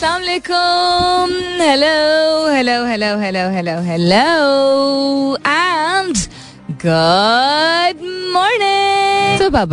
Assalamualaikum. 0.00 1.28
Hello, 1.60 2.48
hello, 2.48 2.88
hello, 2.88 3.20
hello, 3.20 3.44
hello, 3.52 3.76
hello, 3.84 5.36
and 5.44 6.16
good 6.80 8.00
morning. 8.32 8.79
सुबह 9.40 9.64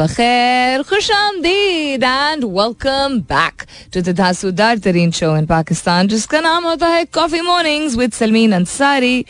तरीन 4.75 5.11
show 5.11 5.38
in 5.38 5.45
Pakistan 5.45 6.07
जिसका 6.07 6.39
नाम 6.41 6.63
होता 6.63 6.88
है 6.88 7.05
coffee 7.05 7.41
mornings 7.41 7.95
with 7.95 8.13
Salmeen 8.13 8.52
Ansari 8.52 9.25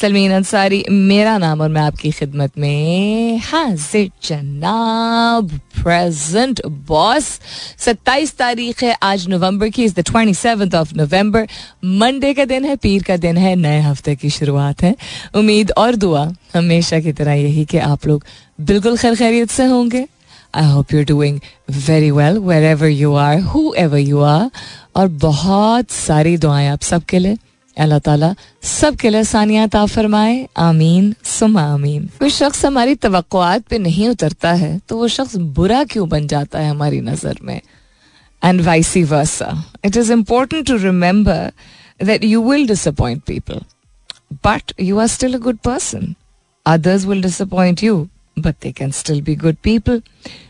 Salmeen 0.00 0.32
Ansari 0.32 0.84
मेरा 0.90 1.36
नाम 1.38 1.60
और 1.60 1.68
मैं 1.68 1.82
आपकी 1.82 2.10
खिदमत 2.10 2.58
में 2.58 3.38
हाजिर 3.38 4.10
जनाब 4.24 5.50
प्रेजेंट 5.82 6.66
बॉस 6.66 7.40
सत्ताईस 7.78 8.36
तारीख 8.36 8.82
है 8.82 8.96
आज 9.02 9.28
नवंबर 9.28 9.68
की 9.68 9.84
is 9.84 9.94
the 9.94 10.00
twenty 10.00 10.34
seven 10.34 10.70
of 10.74 10.94
November 10.96 11.46
Monday 11.84 12.34
का 12.34 12.44
दिन 12.44 12.64
है 12.64 12.76
पीर 12.76 13.02
का 13.02 13.16
दिन 13.16 13.36
है 13.36 13.54
नए 13.56 13.80
हफ़्ते 13.80 14.16
की 14.16 14.30
शुरुआत 14.30 14.82
है 14.82 14.94
उम्मीद 15.34 15.72
और 15.78 15.96
दुआ 15.96 16.30
हमेशा 16.54 17.00
की 17.00 17.12
तरह 17.12 17.32
यही 17.34 17.64
कि 17.64 17.78
आप 17.78 18.06
लोग 18.06 18.24
बिल्कुल 18.60 18.96
खैर 18.96 19.14
खैरियत 19.16 19.50
से 19.50 19.64
होंगे। 19.66 20.06
I 20.54 20.70
hope 20.70 20.92
you 20.94 21.04
doing 21.04 21.38
very 21.86 22.10
well 22.10 22.38
wherever 22.64 22.88
you 22.88 23.14
are 23.16 23.40
whoever 23.78 23.98
you 23.98 24.20
are 24.20 24.50
और 24.96 25.08
बहुत 25.22 25.90
सारी 25.90 26.36
दुआएँ 26.36 26.68
आप 26.68 26.82
सबके 26.82 27.18
लिए। 27.18 27.36
अल्लाह 27.76 27.98
ताला 27.98 28.34
सबके 28.62 29.10
लिए 29.10 29.24
सानियात 29.24 29.76
फरमाए। 29.76 30.46
आमीन 30.60 31.14
सुमा 31.24 31.62
आमीन। 31.64 32.08
कोई 32.18 32.30
शख्स 32.30 32.64
हमारी 32.66 32.94
तवक्कुआत 32.94 33.62
पे 33.70 33.78
नहीं 33.78 34.08
उतरता 34.08 34.52
है 34.52 34.78
तो 34.88 34.96
वो 34.96 35.08
शख्स 35.08 35.36
बुरा 35.56 35.82
क्यों 35.84 36.08
बन 36.08 36.26
जाता 36.28 36.58
है 36.58 36.70
हमारी 36.70 37.00
नज़र 37.00 37.38
में? 37.42 37.60
And 38.42 38.60
vice 38.60 39.02
versa 39.04 39.64
it 39.84 39.96
is 39.96 40.12
important 40.12 40.66
to 40.66 40.76
remember 40.76 41.52
that 42.04 42.24
you 42.24 42.42
will 42.50 42.66
disappoint 42.68 43.22
people 43.26 43.60
but 44.46 44.72
you 44.80 44.98
are 44.98 45.06
still 45.06 45.34
a 45.34 45.38
good 45.38 45.58
person 45.64 46.14
Others 46.65 47.05
will 47.05 47.21
disappoint 47.21 47.81
you, 47.81 48.09
but 48.37 48.59
they 48.61 48.71
can 48.73 48.91
still 48.91 49.21
be 49.21 49.35
good 49.35 49.61
people. 49.61 50.01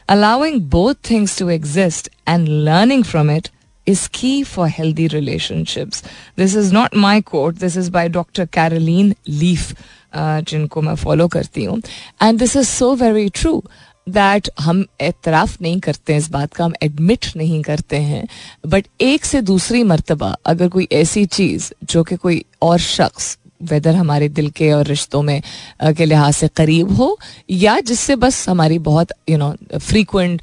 Allowing 0.10 0.62
both 0.62 0.98
things 1.00 1.36
to 1.36 1.50
exist 1.50 2.10
and 2.26 2.66
learning 2.66 3.04
from 3.04 3.30
it 3.30 3.52
is 3.86 4.08
key 4.10 4.44
for 4.44 4.68
healthy 4.68 5.08
relationships. 5.08 6.04
This 6.36 6.56
is 6.56 6.72
not 6.72 6.94
my 6.94 7.22
quote, 7.22 7.56
this 7.58 7.78
is 7.78 7.90
by 7.90 8.08
Dr. 8.10 8.46
Caroline 8.48 9.16
Leaf, 9.26 9.74
uh, 10.14 10.42
जिनको 10.42 10.82
मैं 10.82 10.96
follow 10.96 11.28
करती 11.28 11.64
हूँ 11.64 11.82
and 12.22 12.40
this 12.40 12.56
is 12.56 12.68
so 12.68 12.94
very 12.96 13.30
true 13.36 13.62
that 14.10 14.50
हम 14.60 14.86
एतराफ़ 15.02 15.58
नहीं 15.62 15.80
करते 15.80 16.14
हैं 16.14 16.20
इस 16.20 16.30
बात 16.32 16.54
का 16.54 16.66
हम 16.66 16.74
एडमिट 16.84 17.26
नहीं 17.38 17.62
करते 17.64 17.98
हैं 18.12 18.28
बट 18.68 18.88
एक 19.02 19.26
से 19.26 19.42
दूसरी 19.50 19.84
मरतबा 19.84 20.36
अगर 20.46 20.70
कोई 20.76 20.88
ऐसी 21.02 21.26
चीज़ 21.26 21.72
जो 21.92 22.04
कि 22.04 22.16
कोई 22.16 22.44
और 22.62 22.80
शख्स 22.80 23.38
वेदर 23.63 23.95
हमारे 23.95 24.29
दिल 24.31 24.51
के 24.51 24.71
और 24.73 24.87
रिश्तों 24.87 25.23
में 25.23 25.41
के 25.83 26.05
लिहाज 26.05 26.35
से 26.35 26.49
करीब 26.57 26.93
हो, 26.93 27.19
या 27.51 27.79
जिससे 27.83 28.17
बस 28.17 28.49
हमारी 28.49 28.79
बहुत 28.81 29.13
you 29.31 29.39
know 29.39 29.55
frequent 29.79 30.43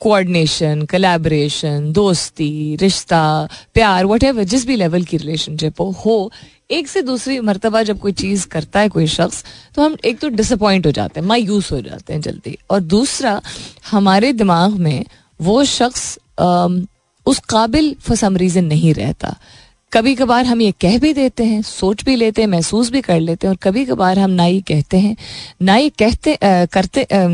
coordination 0.00 0.82
collaboration 0.84 1.92
दोस्ती, 1.92 2.76
रिश्ता, 2.76 3.48
प्यार 3.74 4.06
वट 4.06 4.24
एवर 4.24 4.44
जिस 4.44 4.66
भी 4.66 4.76
लेवल 4.76 5.04
की 5.04 5.16
रिलेशनशिप 5.16 5.80
हो 5.80 5.90
हो, 6.04 6.30
एक 6.70 6.88
से 6.88 7.02
दूसरी 7.02 7.38
मरतबा 7.40 7.82
जब 7.82 7.98
कोई 8.00 8.12
चीज़ 8.14 8.46
करता 8.48 8.80
है, 8.80 8.88
कोई 8.88 9.06
शख्स 9.06 9.44
तो 9.74 9.82
हम 9.82 9.96
एक 10.04 10.18
तो 10.18 10.28
डिसअपॉइंट 10.30 10.86
हो 10.86 10.92
जाते 10.92 11.20
हैं, 11.20 11.26
मायूस 11.26 11.70
हो 11.72 11.80
जाते 11.80 12.12
हैं 12.12 12.20
जल्दी। 12.20 12.56
और 12.70 12.80
दूसरा, 12.80 13.40
हमारे 13.90 14.32
दिमाग 14.32 14.74
में 14.78 15.04
वो 15.40 15.64
शख्स 15.64 16.18
उस 17.26 17.38
काबिल 17.48 17.94
फॉर 18.00 18.16
सम 18.16 18.36
रीज़न 18.36 18.64
नहीं 18.64 18.94
रहता। 18.94 19.36
कभी 19.94 20.14
कभार 20.14 20.44
हम 20.46 20.60
ये 20.60 20.70
कह 20.80 20.98
भी 20.98 21.12
देते 21.14 21.44
हैं 21.44 21.60
सोच 21.62 22.04
भी 22.04 22.14
लेते 22.16 22.42
हैं 22.42 22.48
महसूस 22.48 22.90
भी 22.90 23.00
कर 23.00 23.20
लेते 23.20 23.46
हैं 23.46 23.52
और 23.52 23.58
कभी 23.62 23.84
कभार 23.84 24.18
हम 24.18 24.30
ना 24.30 24.42
ही 24.42 24.60
कहते 24.60 24.98
हैं 24.98 25.16
ना 25.62 25.74
ही 25.74 25.90
कहते 25.98 26.34
आ, 26.34 26.64
करते 26.64 27.02
आ, 27.02 27.28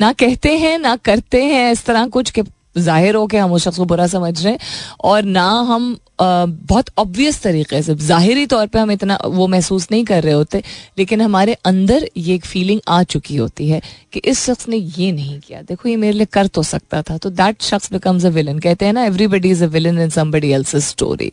ना 0.00 0.12
कहते 0.12 0.56
हैं 0.58 0.78
ना 0.78 0.96
करते 1.04 1.44
हैं 1.44 1.70
इस 1.72 1.84
तरह 1.84 2.06
कुछ 2.08 2.30
के 2.30 2.42
ज़ाहिर 2.78 3.14
हो 3.14 3.26
के 3.26 3.38
हम 3.38 3.52
उस 3.52 3.64
शख्स 3.64 3.76
को 3.76 3.84
बुरा 3.84 4.06
समझ 4.06 4.42
रहे 4.44 4.52
हैं 4.52 4.58
और 5.04 5.22
ना 5.24 5.48
हम 5.68 5.96
बहुत 6.20 6.90
ऑब्वियस 6.98 7.40
तरीके 7.42 7.82
से। 7.82 7.94
ज़ाहरी 7.96 8.46
तौर 8.46 8.66
पे 8.66 8.78
हम 8.78 8.90
इतना 8.90 9.18
वो 9.24 9.46
महसूस 9.48 9.86
नहीं 9.92 10.04
कर 10.04 10.22
रहे 10.22 10.34
होते, 10.34 10.62
लेकिन 10.98 11.20
हमारे 11.20 11.56
अंदर 11.64 12.08
ये 12.16 12.34
एक 12.34 12.44
फीलिंग 12.46 12.80
आ 12.88 13.02
चुकी 13.04 13.36
होती 13.36 13.68
है 13.68 13.80
कि 14.12 14.20
इस 14.20 14.44
शख्स 14.44 14.68
ने 14.68 14.76
ये 14.76 15.10
नहीं 15.12 15.38
किया। 15.40 15.60
देखो, 15.62 15.88
ये 15.88 15.96
मेरे 15.96 16.12
लिए 16.12 16.26
कर 16.32 16.46
तो 16.48 16.62
सकता 16.62 17.02
था। 17.02 17.16
तो 17.18 17.30
दैट 17.32 17.62
शख्स 17.62 17.92
बिकम्स 17.92 18.24
अ 18.24 18.28
विलन 18.30 18.58
कहते 18.58 18.86
हैं 18.86 18.92
ना 18.92 19.04
everybody 19.04 19.50
is 19.50 19.64
a 19.64 19.66
villain 19.68 19.98
in 20.00 20.08
somebody 20.10 20.50
else 20.52 20.76
story 20.88 21.30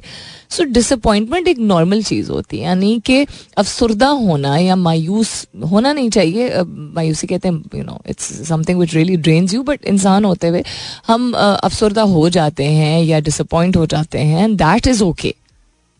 so 0.51 0.63
disappointment 0.65 1.47
एक 1.47 1.57
नॉर्मल 1.59 2.03
चीज़ 2.03 2.31
होती 2.31 2.57
है। 2.57 2.63
यानी 2.63 2.99
कि 3.05 3.25
अफसरदा 3.57 4.07
होना 4.07 4.57
या 4.57 4.75
मायूस 4.77 5.31
होना 5.71 5.93
नहीं 5.93 6.09
चाहिए। 6.09 6.63
मायूसी 6.93 7.27
कहते 7.27 7.47
हैं 7.47 7.63
you 7.75 7.83
know 7.83 7.99
it's 8.09 8.47
something 8.47 8.79
which 8.79 8.93
really 8.93 9.15
drains 9.17 9.53
you 9.53 9.63
but 9.63 9.85
इंसान 9.87 10.25
होते 10.25 10.47
हुए 10.47 10.63
हम 11.07 11.31
अफसरदा 11.33 12.01
हो 12.07 12.27
जाते 12.29 12.63
हैं 12.65 13.03
या 13.03 13.19
डिसअपॉइंट 13.19 13.77
हो 13.77 13.85
जाते 13.85 14.19
हैं। 14.19 14.55
दैट 14.55 14.76
इज़ 14.85 15.03
ओके 15.03 15.35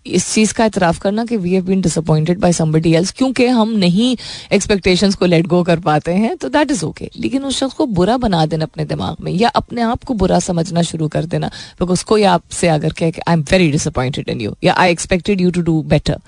इस 0.06 0.34
चीज़ 0.34 0.54
का 0.54 0.66
इतराफ 0.66 1.00
करना 1.00 1.26
कि 1.26 1.38
we 1.38 1.54
have 1.54 1.64
been 1.66 1.82
disappointed 1.82 2.40
by 2.40 2.54
somebody 2.54 2.94
else 2.94 3.12
क्योंकि 3.12 3.46
हम 3.46 3.70
नहीं 3.70 4.18
एक्सपेक्टेशंस 4.52 5.16
को 5.16 5.26
लेट 5.26 5.48
गो 5.48 5.64
कर 5.64 5.80
पाते 5.80 6.12
हैं 6.12 6.38
तो 6.38 6.50
दैट 6.50 6.72
इज़ 6.72 6.86
ओके 6.86 7.10
लेकिन 7.16 7.44
उस 7.44 7.60
शख्स 7.60 7.74
को 7.74 7.86
बुरा 7.86 8.18
बना 8.18 8.46
देना 8.46 8.66
अपने 8.66 8.86
दिमाग 8.86 9.16
में 9.22 9.32
या 9.32 9.50
अपने 9.50 9.82
आप 9.82 10.04
को 10.04 10.14
बुरा 10.14 10.40
समझना 10.40 10.82
शुरू 10.82 11.08
कर 11.08 11.26
देना 11.26 11.48
बिकॉज़ 11.80 12.06
कोई 12.06 12.24
आपसे 12.24 12.68
अगर 12.68 12.94
कहे 12.94 13.12
कि 13.12 13.22
I 13.28 13.34
am 13.34 13.46
very 13.52 13.72
disappointed 13.72 14.30
in 14.30 14.42
you 14.42 14.56
या 14.64 14.74
I 14.74 14.92
expected 14.92 15.42
you 15.42 15.52
to 15.52 15.62
do 15.62 15.82
better 15.82 16.20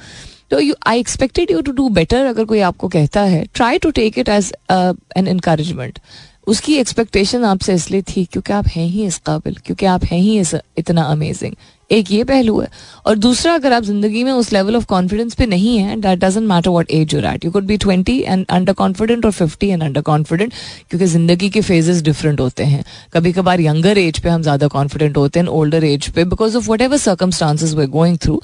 तो 0.51 0.59
you 0.59 0.73
I 0.87 0.99
expected 0.99 1.51
you 1.51 1.61
to 1.61 1.71
do 1.71 1.89
better 1.89 2.25
अगर 2.25 2.45
कोई 2.45 2.59
आपको 2.59 2.87
कहता 2.87 3.21
है 3.21 3.45
try 3.53 3.77
to 3.77 3.91
take 3.91 4.17
it 4.17 4.29
as 4.29 4.53
an 4.71 5.27
encouragement 5.27 5.99
उसकी 6.47 6.75
एक्सपेक्टेशन 6.75 7.43
आपसे 7.43 7.73
इसलिए 7.73 8.01
थी 8.01 8.25
क्योंकि 8.25 8.53
आप 8.53 8.67
हैं 8.67 8.85
ही 8.85 9.05
इस 9.05 9.17
काबिल, 9.17 9.55
क्योंकि 9.65 9.85
आप 9.85 10.03
हैं 10.03 10.19
ही 10.19 10.43
इतना 10.77 11.01
अमेजिंग 11.01 11.53
एक 11.91 12.11
ये 12.11 12.23
पहलू 12.23 12.59
है। 12.59 12.67
और 13.05 13.15
दूसरा, 13.17 13.53
अगर 13.53 13.73
आप 13.73 13.83
ज़िंदगी 13.83 14.23
में 14.23 14.31
उस 14.31 14.51
लेवल 14.53 14.75
ऑफ़ 14.75 14.85
कॉन्फिडेंस 14.85 15.35
पे 15.35 15.45
नहीं 15.45 15.77
है 15.77 15.95
that 16.01 16.19
doesn't 16.19 16.47
matter 16.47 16.69
what 16.69 16.91
age 16.91 17.13
you're 17.13 17.25
at 17.25 17.45
you 17.45 17.51
could 17.51 17.65
be 17.65 17.77
twenty 17.77 18.17
and 18.19 18.45
under 18.49 18.73
confident 18.75 19.25
और 19.25 19.31
फिफ्टी 19.31 19.67
एंड 19.67 19.83
अंडर 19.83 20.01
कॉन्फिडेंट 20.01 20.53
क्योंकि 20.89 21.05
ज़िंदगी 21.07 21.49
के 21.49 21.61
फेजेस 21.61 22.01
डिफरेंट 22.03 22.39
होते 22.39 22.63
हैं। 22.65 22.83
कभी 23.13 23.31
कभार 23.33 23.61
यंगर 23.61 23.97
एज 23.97 24.19
पे 24.19 24.29
हम 24.29 24.41
ज़्यादा 24.41 24.67
कॉन्फिडेंट 24.69 25.17
होते 25.17 25.39
हैं 25.39 25.47
ओल्डर 25.49 25.83
एज 25.83 26.09
पे 26.09 26.23
because 26.25 26.57
of 26.57 26.69
whatever 26.81 26.97
circumstances 26.99 27.73
we 27.75 27.87
going 27.89 28.17
through 28.17 28.41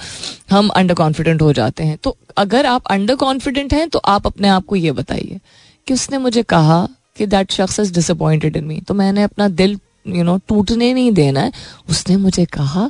हम 0.51 0.69
अंडर 0.69 0.93
कॉन्फिडेंट 0.95 1.41
हो 1.41 1.53
जाते 1.53 1.83
हैं। 1.83 1.97
तो 2.03 2.15
अगर 2.37 2.65
आप 2.65 2.87
अंडर 2.87 3.15
कॉन्फिडेंट 3.17 3.73
हैं 3.73 3.87
तो 3.89 3.99
आप 4.07 4.27
अपने 4.27 4.47
आप 4.49 4.65
को 4.65 4.75
ये 4.75 4.91
बताइए 4.93 5.39
कि 5.87 5.93
उसने 5.93 6.17
मुझे 6.17 6.43
कहा 6.45 6.87
कि 7.17 7.25
दैट 7.27 7.51
शख्स 7.51 7.79
इज़ 7.79 7.93
डिसअपॉइंटेड 7.93 8.57
इन 8.57 8.65
मी 8.65 8.79
तो 8.87 8.93
मैंने 8.93 9.23
अपना 9.23 9.47
दिल 9.49 9.77
यू 10.07 10.23
नो 10.23 10.37
टूटने 10.47 10.93
नहीं 10.93 11.11
देना 11.13 11.41
है। 11.41 11.51
उसने 11.89 12.15
मुझे 12.17 12.45
कहा 12.53 12.89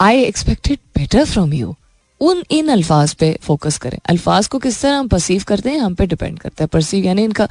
I 0.00 0.22
expected 0.22 0.78
better 0.96 1.24
from 1.24 1.52
you 1.52 1.74
उन, 2.20 2.42
इन 2.50 2.68
अल्फाज 2.68 3.12
पे 3.14 3.38
फोकस 3.42 3.76
करें। 3.78 3.98
अल्फाज 4.06 4.46
को 4.46 4.58
किस 4.58 4.80
तरह 4.82 4.96
हम 4.96 5.08
परसीव 5.08 5.42
करते 5.46 5.70
हैं, 5.70 5.78
हम 5.78 5.94
पे 5.94 6.06
डिपेंड 6.06 6.38
करता 6.38 6.64
है। 6.64 6.68
परसीव 6.68 7.04
यानी 7.04 7.24
इनका, 7.24 7.48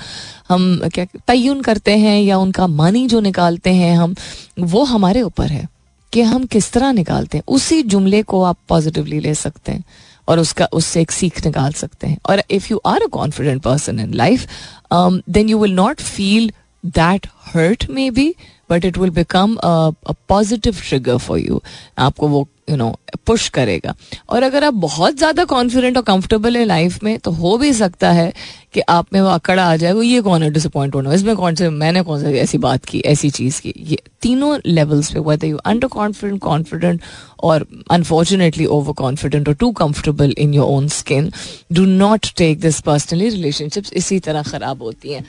हम 0.50 0.90
क्या 0.94 1.06
तयन 1.28 1.62
करते 1.62 1.98
हैं 1.98 2.22
या 2.22 2.38
उनका 2.38 2.68
मानी 2.68 3.06
जो 3.08 3.20
निकालते 3.20 3.70
हैं 3.70 3.96
हम, 3.98 4.16
वो 4.60 4.84
हमारे 4.84 5.22
ऊपर 5.22 5.48
है 5.48 5.68
कि 6.14 6.22
हम 6.22 6.46
किस 6.46 6.72
तरह 6.72 6.92
निकालते 6.92 7.38
हैं। 7.38 7.44
उसी 7.48 7.82
जुमले 7.84 8.22
को 8.24 8.44
आप 8.44 8.58
पॉजिटिवली 8.70 9.20
ले 9.20 9.34
सकते 9.36 9.72
हैं 9.72 9.84
और 10.28 10.40
उसका, 10.40 10.66
उससे 10.66 11.02
एक 11.02 11.12
सीख 11.12 11.46
निकाल 11.46 11.74
सकते 11.74 12.08
हैं। 12.08 12.18
और 12.26 12.44
if 12.52 12.68
you 12.72 12.82
are 12.86 13.02
a 13.02 13.08
confident 13.08 13.62
person 13.62 14.00
in 14.00 14.14
life 14.14 14.48
then 14.94 15.50
you 15.50 15.60
will 15.60 15.74
not 15.74 16.02
feel 16.02 16.52
that 16.84 17.28
hurt 17.46 17.90
may 17.90 18.10
be 18.12 18.34
but 18.70 18.86
it 18.86 18.98
will 18.98 19.10
become 19.12 19.58
positive 19.64 20.78
trigger 20.88 21.18
for 21.18 21.40
you 21.40 21.62
आपको 21.98 22.28
वो 22.28 22.48
यू 22.70 22.76
नो 22.76 22.90
पुश 23.26 23.48
करेगा। 23.50 23.94
और 24.30 24.44
अगर 24.44 24.64
आप 24.64 24.74
बहुत 24.76 25.18
ज़्यादा 25.18 25.44
कॉन्फिडेंट 25.46 25.98
और 25.98 26.04
कंफर्टेबल 26.04 26.58
है 26.58 26.64
लाइफ 26.66 27.04
में 27.04 27.18
तो 27.20 27.32
हो 27.32 27.58
भी 27.58 27.72
सकता 27.74 28.12
है 28.12 28.32
कि 28.74 28.80
आप 28.90 29.14
में 29.14 29.20
वो 29.22 29.28
अकड़ा 29.30 29.66
आ 29.66 29.76
जाएगा 29.76 30.02
ये 30.02 30.22
कौन 30.22 30.44
है 30.44 30.50
डिसअपॉइंट 30.52 30.96
होना? 30.96 31.14
इसमें 31.14 31.36
कौन 31.36 31.56
से, 31.56 31.70
मैंने 31.70 32.02
कौन 32.04 32.22
सा 32.22 32.30
ऐसी 32.32 32.58
बात 32.58 32.86
की, 32.86 33.00
ऐसी 33.02 33.30
चीज़ 33.30 33.62
की? 33.62 33.74
ये 33.80 33.98
तीनों 34.22 34.58
लेवल्स 34.66 35.12
पे 35.14 35.20
whether 35.20 35.48
you 35.48 35.58
under 35.58 35.88
confident 35.88 36.42
confident 36.42 37.02
और 37.44 37.66
अनफॉर्चुनेटली 37.92 38.66
ओवर 38.68 38.94
कॉन्फिडेंट 38.98 39.48
और 39.48 39.56
too 39.56 39.72
comfortable 39.74 40.34
in 40.38 40.54
your 40.54 40.68
own 40.68 40.88
skin 40.92 41.32
do 41.72 41.86
not 41.86 42.34
take 42.38 42.60
this 42.60 42.82
personally 42.82 43.30
relationships 43.30 43.94
इसी 43.94 44.20
तरह 44.20 44.44
ख़राब 44.44 44.84
होती 44.84 45.14
हैं। 45.14 45.26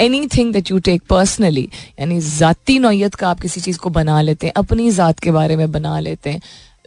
Anything 0.36 0.52
that 0.52 0.70
you 0.70 0.78
take 0.78 1.02
personally 1.10 1.68
यानी 2.00 2.18
ज़ाती 2.20 2.78
नौीयत 2.78 3.14
का 3.14 3.28
आप 3.28 3.40
किसी 3.40 3.60
चीज़ 3.60 3.78
को 3.78 3.90
बना 3.90 4.20
लेते 4.22 4.46
हैं, 4.46 4.52
अपनी 4.56 4.90
ज़ात 4.90 5.18
के 5.18 5.30
बारे 5.30 5.56
में 5.56 5.70
बना 5.72 5.98
लेते 6.00 6.30
हैं, 6.30 6.40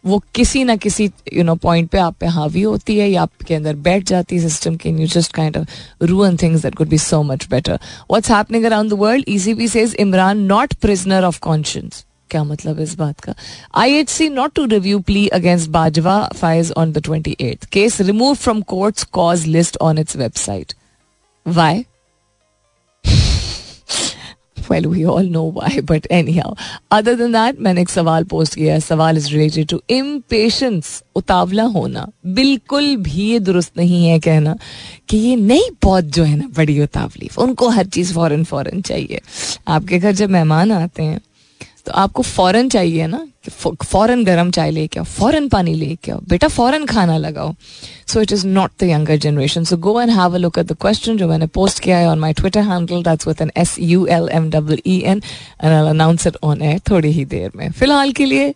वो 0.06 0.22
किसी 0.36 0.64
ना 0.64 0.76
किसी 0.76 1.10
यू 1.34 1.44
नो 1.44 1.56
पॉइंट 1.56 1.90
पे 1.90 1.98
आप 1.98 2.16
पे 2.20 2.26
हावी 2.28 2.62
होती 2.62 2.98
है 2.98 3.10
या 3.10 3.22
आपके 3.22 3.56
अंदर 3.56 3.76
बैठ 3.84 4.04
जाती 4.08 4.36
है 4.36 4.42
सिस्टम 4.42 4.76
के 4.76 4.90
you 4.92 5.08
just 5.10 5.34
kind 5.34 5.58
of 5.58 6.04
ruin 6.06 6.38
things 6.42 6.62
that 6.62 6.76
could 6.76 6.90
be 6.90 6.98
so 6.98 7.22
much 7.24 7.48
better 7.50 7.74
what's 7.74 8.32
happening 8.32 8.66
around 8.66 8.90
the 8.90 8.98
world 9.00 9.26
ECB 9.30 9.68
says 9.68 9.96
Imran 10.00 10.40
not 10.48 10.74
prisoner 10.82 11.24
of 11.24 11.40
conscience 11.42 12.06
क्या 12.30 12.44
मतलब 12.44 12.80
इस 12.80 12.96
बात 12.98 13.20
का? 13.20 13.34
I 13.76 13.94
H 13.94 14.10
C 14.10 14.28
not 14.30 14.54
to 14.56 14.66
review 14.66 15.00
plea 15.00 15.28
against 15.30 15.70
Bajwa 15.70 16.18
Faiz 16.36 16.72
on 16.78 16.92
the 16.92 17.02
twenty 17.04 17.36
eight 17.42 17.66
case 17.74 18.00
remove 18.02 18.36
from 18.36 18.62
courts 18.70 19.04
cause 19.14 19.46
list 19.48 19.78
on 19.82 19.98
its 19.98 20.16
website 20.18 20.74
why 21.46 21.84
well 24.72 25.06
all 25.06 25.30
know 25.30 25.44
why 25.52 25.82
but 25.82 26.08
anyhow 26.38 26.56
other 26.92 27.16
than 27.16 27.32
that 27.32 27.60
मैंने 27.60 27.82
एक 27.82 27.90
सवाल 27.90 28.24
post 28.24 28.56
किया 28.56 28.74
है। 28.74 28.80
सवाल 28.80 29.18
is 29.18 29.30
related 29.30 29.68
to 29.68 29.82
impatience 29.90 31.04
उतावला 31.16 31.64
होना। 31.64 32.08
बिल्कुल 32.26 32.96
भी 32.96 33.30
ये 33.32 33.40
दुरुस्त 33.40 33.78
नहीं 33.78 34.06
है 34.08 34.20
कहना 34.20 34.56
कि 35.10 35.18
ये 35.18 35.36
नई 35.36 35.70
पौध 35.82 36.06
जो 36.06 36.24
है 36.24 36.36
ना, 36.36 36.50
बड़ी 36.58 36.80
उतावली। 36.82 37.30
उनको 37.38 37.68
हर 37.70 37.86
चीज़ 37.86 38.14
फ़ौरन 38.14 38.44
फ़ौरन 38.44 38.82
चाहिए। 38.82 39.22
आपके 39.68 40.00
घर 40.00 40.12
जब 40.12 40.30
मेहमान 40.30 40.72
आते 40.72 41.04
हैं 41.04 41.20
तो 41.86 41.92
आपको 41.92 42.22
फ़ौरन 42.24 42.70
चाहिए 42.70 43.08
ना 43.08 43.26
फ़ौरन 43.50 44.24
गर्म 44.24 44.52
चाय 44.52 44.72
लेके 44.72 45.00
आओ 45.00 45.06
फ़ौरन 45.06 45.48
पानी 45.50 45.74
लेके 45.76 46.12
आओ। 46.12 46.20
बेटा 46.30 46.48
फ़ौरन 46.48 46.86
खाना 46.86 47.18
लगाओ। 47.18 47.54
So 48.08 48.22
it 48.22 48.32
is 48.32 48.46
not 48.48 48.72
the 48.80 48.84
younger 48.90 49.18
generation 49.26 49.64
so 49.64 49.78
go 49.78 50.00
and 50.02 50.12
have 50.12 50.36
a 50.36 50.38
look 50.38 50.60
at 50.60 50.66
the 50.66 50.78
question 50.82 51.18
जो 51.18 51.28
मैंने 51.28 51.48
पोस्ट 51.58 51.80
किया 51.84 51.98
है 51.98 52.08
on 52.10 52.20
my 52.20 52.34
Twitter 52.34 52.62
handle 52.70 53.04
that's 53.04 53.28
with 53.28 53.42
N 53.42 53.52
S 53.58 53.76
U 53.80 54.06
L 54.18 54.30
M 54.34 54.50
W 54.52 54.78
E 54.94 55.00
N 55.00 55.22
and 55.64 55.74
I 55.74 55.90
announce 55.90 56.28
it 56.28 56.38
on 56.44 56.62
air 56.62 56.80
थोड़ी 56.92 57.12
ही 57.12 57.26
देर 57.36 57.52
में। 57.56 57.70
फ़िलहाल 57.72 58.12
के 58.12 58.26
लिए 58.26 58.54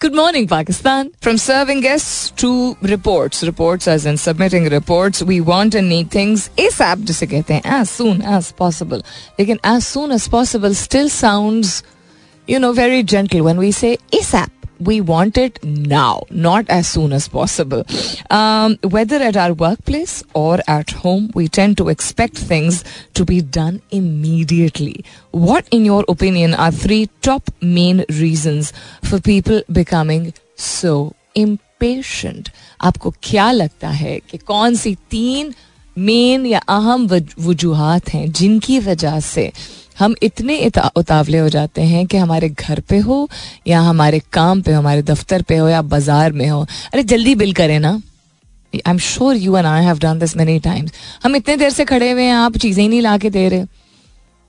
Good 0.00 0.14
morning, 0.16 0.46
Pakistan. 0.50 1.08
From 1.24 1.38
serving 1.40 1.80
guests 1.84 2.30
to 2.42 2.50
reports, 2.90 3.42
reports 3.48 3.88
as 3.94 4.06
in 4.12 4.18
submitting 4.22 4.68
reports, 4.74 5.22
we 5.30 5.36
want 5.48 5.74
and 5.80 5.92
need 5.92 6.08
things 6.14 6.44
ASAP 6.64 7.02
जिसे 7.10 7.26
कहते 7.26 7.54
हैं 7.54 7.62
as 7.80 7.90
soon 7.98 8.22
as 8.36 8.48
possible. 8.62 9.02
लेकिन 9.40 9.58
as 9.72 9.88
soon 9.88 10.14
as 10.16 10.28
possible 10.36 10.78
still 10.84 11.10
sounds 11.16 11.74
you 12.49 12.59
know, 12.59 12.73
very 12.73 13.03
gentle. 13.03 13.43
When 13.43 13.57
we 13.57 13.71
say 13.71 13.97
ASAP, 14.11 14.49
we 14.79 15.01
want 15.01 15.37
it 15.37 15.63
now, 15.63 16.23
not 16.29 16.69
as 16.69 16.87
soon 16.87 17.13
as 17.13 17.27
possible. 17.27 17.85
Um, 18.29 18.77
whether 18.83 19.17
at 19.17 19.37
our 19.37 19.53
workplace 19.53 20.23
or 20.33 20.59
at 20.67 20.91
home, 20.91 21.31
we 21.33 21.47
tend 21.47 21.77
to 21.77 21.89
expect 21.89 22.37
things 22.37 22.83
to 23.13 23.25
be 23.25 23.41
done 23.41 23.81
immediately. 23.91 25.05
What, 25.31 25.67
in 25.71 25.85
your 25.85 26.03
opinion, 26.07 26.53
are 26.53 26.71
three 26.71 27.09
top 27.21 27.49
main 27.61 28.03
reasons 28.09 28.73
for 29.03 29.19
people 29.19 29.61
becoming 29.71 30.33
so 30.55 31.15
impatient? 31.35 32.51
आपको 32.81 33.13
क्या 33.23 33.51
लगता 33.51 33.89
है 33.89 34.19
कि 34.29 34.37
कौन 34.37 34.75
सी 34.75 34.95
तीन 35.11 35.53
main 35.97 36.45
या 36.45 36.59
अहम 36.59 37.07
वजूहत 37.39 38.09
हैं 38.09 38.31
जिनकी 38.31 38.79
वजह 38.79 39.19
से 39.19 39.51
हम 40.00 40.14
इतने 40.22 40.70
उतावले 40.96 41.38
हो 41.38 41.48
जाते 41.48 41.82
हैं 41.84 42.06
कि 42.06 42.16
हमारे 42.16 42.48
घर 42.48 42.80
पे 42.80 42.98
हो 42.98 43.28
या 43.66 43.80
हमारे 43.82 44.20
काम 44.32 44.62
पे 44.62 44.72
हो, 44.72 44.78
हमारे 44.78 45.02
दफ्तर 45.04 45.42
पे 45.42 45.56
हो 45.56 45.68
या 45.68 45.82
बाज़ार 45.84 46.32
में 46.32 46.48
हो। 46.48 46.62
अरे 46.92 47.02
जल्दी 47.04 47.34
बिल 47.34 47.52
करें 47.54 47.78
ना। 47.80 47.90
I 48.74 48.90
am 48.90 48.98
sure 49.00 49.36
you 49.36 49.56
and 49.56 49.66
I 49.66 49.84
have 49.84 49.98
done 49.98 50.18
this 50.18 50.36
many 50.36 50.58
times 50.60 50.92
हम 51.24 51.36
इतने 51.36 51.56
देर 51.56 51.70
से 51.70 51.84
खड़े 51.84 52.10
हुए 52.10 52.22
हैं, 52.22 52.34
आप 52.34 52.56
चीज़ें 52.56 52.82
ही 52.82 52.88
नहीं 52.88 53.00
ला 53.02 53.16
के 53.18 53.30
दे 53.30 53.48
रहे। 53.48 53.64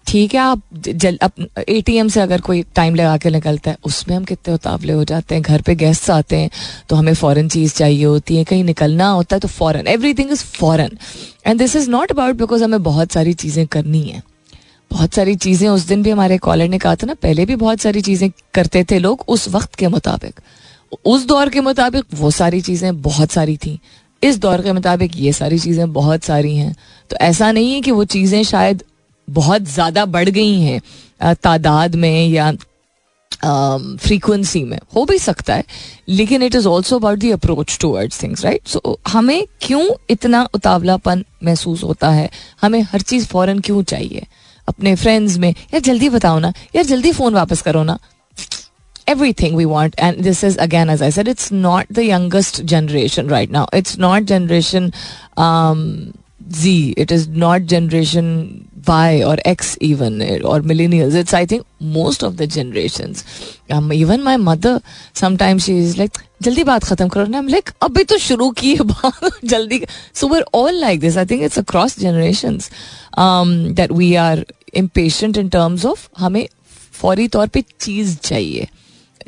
ठीक 0.07 0.33
है, 0.33 0.39
आप 0.41 0.61
जल 0.75 1.17
ए 1.59 1.83
से 2.09 2.19
अगर 2.21 2.41
कोई 2.41 2.63
टाइम 2.75 2.95
लगा 2.95 3.17
के 3.17 3.29
निकलता 3.29 3.71
है, 3.71 3.77
उसमें 3.85 4.15
हम 4.15 4.23
कितने 4.23 4.53
उतावले 4.53 4.93
हो 4.93 5.03
जाते 5.03 5.35
हैं। 5.35 5.43
घर 5.43 5.61
पे 5.61 5.75
गेस्ट 5.75 6.09
आते 6.11 6.37
हैं 6.37 6.49
तो 6.89 6.95
हमें 6.95 7.13
फ़ॉरन 7.13 7.49
चीज़ 7.49 7.75
चाहिए 7.75 8.03
होती 8.03 8.37
है, 8.37 8.43
कहीं 8.43 8.63
निकलना 8.63 9.07
होता 9.09 9.35
है 9.35 9.39
तो 9.39 9.47
foreign 9.49 9.87
everything 10.13 10.31
is 10.31 10.43
foreign 10.45 10.97
and 11.47 11.59
this 11.59 11.75
is 11.75 11.89
not 11.89 12.11
about 12.11 12.35
because 12.35 12.63
हमें 12.63 12.83
बहुत 12.83 13.11
सारी 13.11 13.33
चीज़ें 13.35 13.65
करनी 13.67 14.03
है। 14.03 14.21
बहुत 14.91 15.13
सारी 15.13 15.35
चीज़ें, 15.37 15.67
उस 15.69 15.81
दिन 15.83 16.03
भी 16.03 16.09
हमारे 16.09 16.37
कॉलर 16.39 16.67
ने 16.67 16.77
कहा 16.79 16.95
था 16.95 17.07
ना, 17.07 17.13
पहले 17.13 17.45
भी 17.45 17.55
बहुत 17.57 17.81
सारी 17.81 18.01
चीज़ें 18.01 18.29
करते 18.53 18.83
थे 18.83 18.99
लोग 18.99 19.23
उस 19.27 19.47
वक्त 19.49 19.75
के 19.75 19.87
मुताबिक। 19.89 20.39
उस 21.05 21.25
दौर 21.25 21.49
के 21.49 21.61
मुताबिक 21.61 22.05
वो 22.13 22.31
सारी 22.31 22.61
चीज़ें 22.61 23.01
बहुत 23.01 23.31
सारी 23.31 23.57
थी। 23.57 23.79
इस 24.21 24.37
दौर 24.39 24.61
के 24.61 24.71
मुताबिक 24.73 25.11
ये 25.17 25.31
सारी 25.33 25.59
चीज़ें 25.59 25.91
बहुत 25.93 26.23
सारी 26.23 26.55
हैं। 26.55 26.75
तो 27.11 27.15
ऐसा 27.21 27.51
नहीं 27.51 27.73
है 27.73 27.81
कि 27.81 27.91
वो 27.91 28.03
चीज़ें 28.07 28.43
शायद 28.45 28.83
बहुत 29.27 29.61
ज़्यादा 29.63 30.05
बढ़ 30.07 30.29
गई 30.29 30.59
हैं 30.61 31.35
तादाद 31.35 31.95
में 31.95 32.27
या 32.27 32.51
फ्रीक्वेंसी 33.41 34.63
में। 34.63 34.77
हो 34.95 35.03
भी 35.05 35.17
सकता 35.19 35.55
है, 35.55 35.63
लेकिन 36.09 36.43
it 36.43 36.55
is 36.55 36.67
also 36.67 36.95
about 36.95 37.19
the 37.19 37.31
approach 37.31 37.77
towards 37.81 38.21
things 38.23 38.43
right 38.45 38.67
so 38.67 38.99
हमें 39.07 39.45
क्यों 39.61 39.87
इतना 40.09 40.47
उतावलापन 40.55 41.23
महसूस 41.43 41.83
होता 41.83 42.09
है? 42.09 42.29
हमें 42.61 42.81
हर 42.83 43.01
चीज़ 43.01 43.25
फ़ौरन 43.27 43.59
क्यों 43.59 43.81
चाहिए? 43.83 44.25
अपने 44.67 44.95
फ्रेंड्स 44.95 45.37
में, 45.37 45.49
यार, 45.49 45.81
जल्दी 45.81 46.09
बताओ 46.09 46.39
ना, 46.39 46.53
यार, 46.75 46.85
जल्दी 46.85 47.11
फ़ोन 47.11 47.33
वापस 47.33 47.61
करो 47.61 47.83
ना। 47.83 47.97
Everything 49.33 49.55
we 49.57 49.65
want 49.65 49.95
and 49.99 50.21
this 50.23 50.43
is 50.43 50.57
again 50.57 50.89
as 50.89 51.03
I 51.03 51.11
said 51.11 51.27
it's 51.27 51.51
not 51.51 51.85
the 51.91 51.99
youngest 51.99 52.61
generation 52.61 53.29
right 53.29 53.51
now 53.51 53.77
it's 53.77 53.97
not 53.99 54.23
generation 54.23 54.91
Z 56.41 56.95
it 56.97 57.11
is 57.11 57.29
not 57.29 57.61
generation 57.61 58.25
Y 58.87 59.21
or 59.21 59.39
X 59.39 59.77
even 59.81 60.21
or 60.45 60.61
millennial 60.61 61.17
it's 61.17 61.35
I 61.35 61.45
think 61.45 61.63
most 61.83 62.23
of 62.23 62.33
the 62.33 62.45
generation 62.45 63.13
even 63.93 64.21
my 64.21 64.35
mother 64.37 64.79
sometimes 65.15 65.65
she 65.65 65.77
is 65.79 65.97
like 65.97 66.17
जल्दी 66.41 66.63
बात 66.63 66.83
खत्म 66.83 67.07
करो 67.07 67.25
ना। 67.25 67.41
Like 67.41 67.69
अभी 67.81 68.03
तो 68.03 68.17
शुरू 68.17 68.49
की 68.51 68.73
है 68.75 68.83
बात, 68.83 69.29
जल्दी। 69.45 69.81
So 70.15 70.27
we're 70.27 70.45
all 70.53 70.79
like 70.79 70.99
this 70.99 71.17
I 71.17 71.25
think 71.25 71.43
it's 71.43 71.59
across 71.59 71.99
generations 71.99 72.71
that 73.17 73.91
we 73.91 74.13
are 74.15 74.45
impatient 74.73 75.37
in 75.37 75.49
terms 75.49 75.85
of 75.85 76.07
हमें 76.17 76.47
फौरी 76.93 77.27
तौर 77.27 77.47
पे 77.47 77.63
चीज़ 77.79 78.17
चाहिए। 78.17 78.67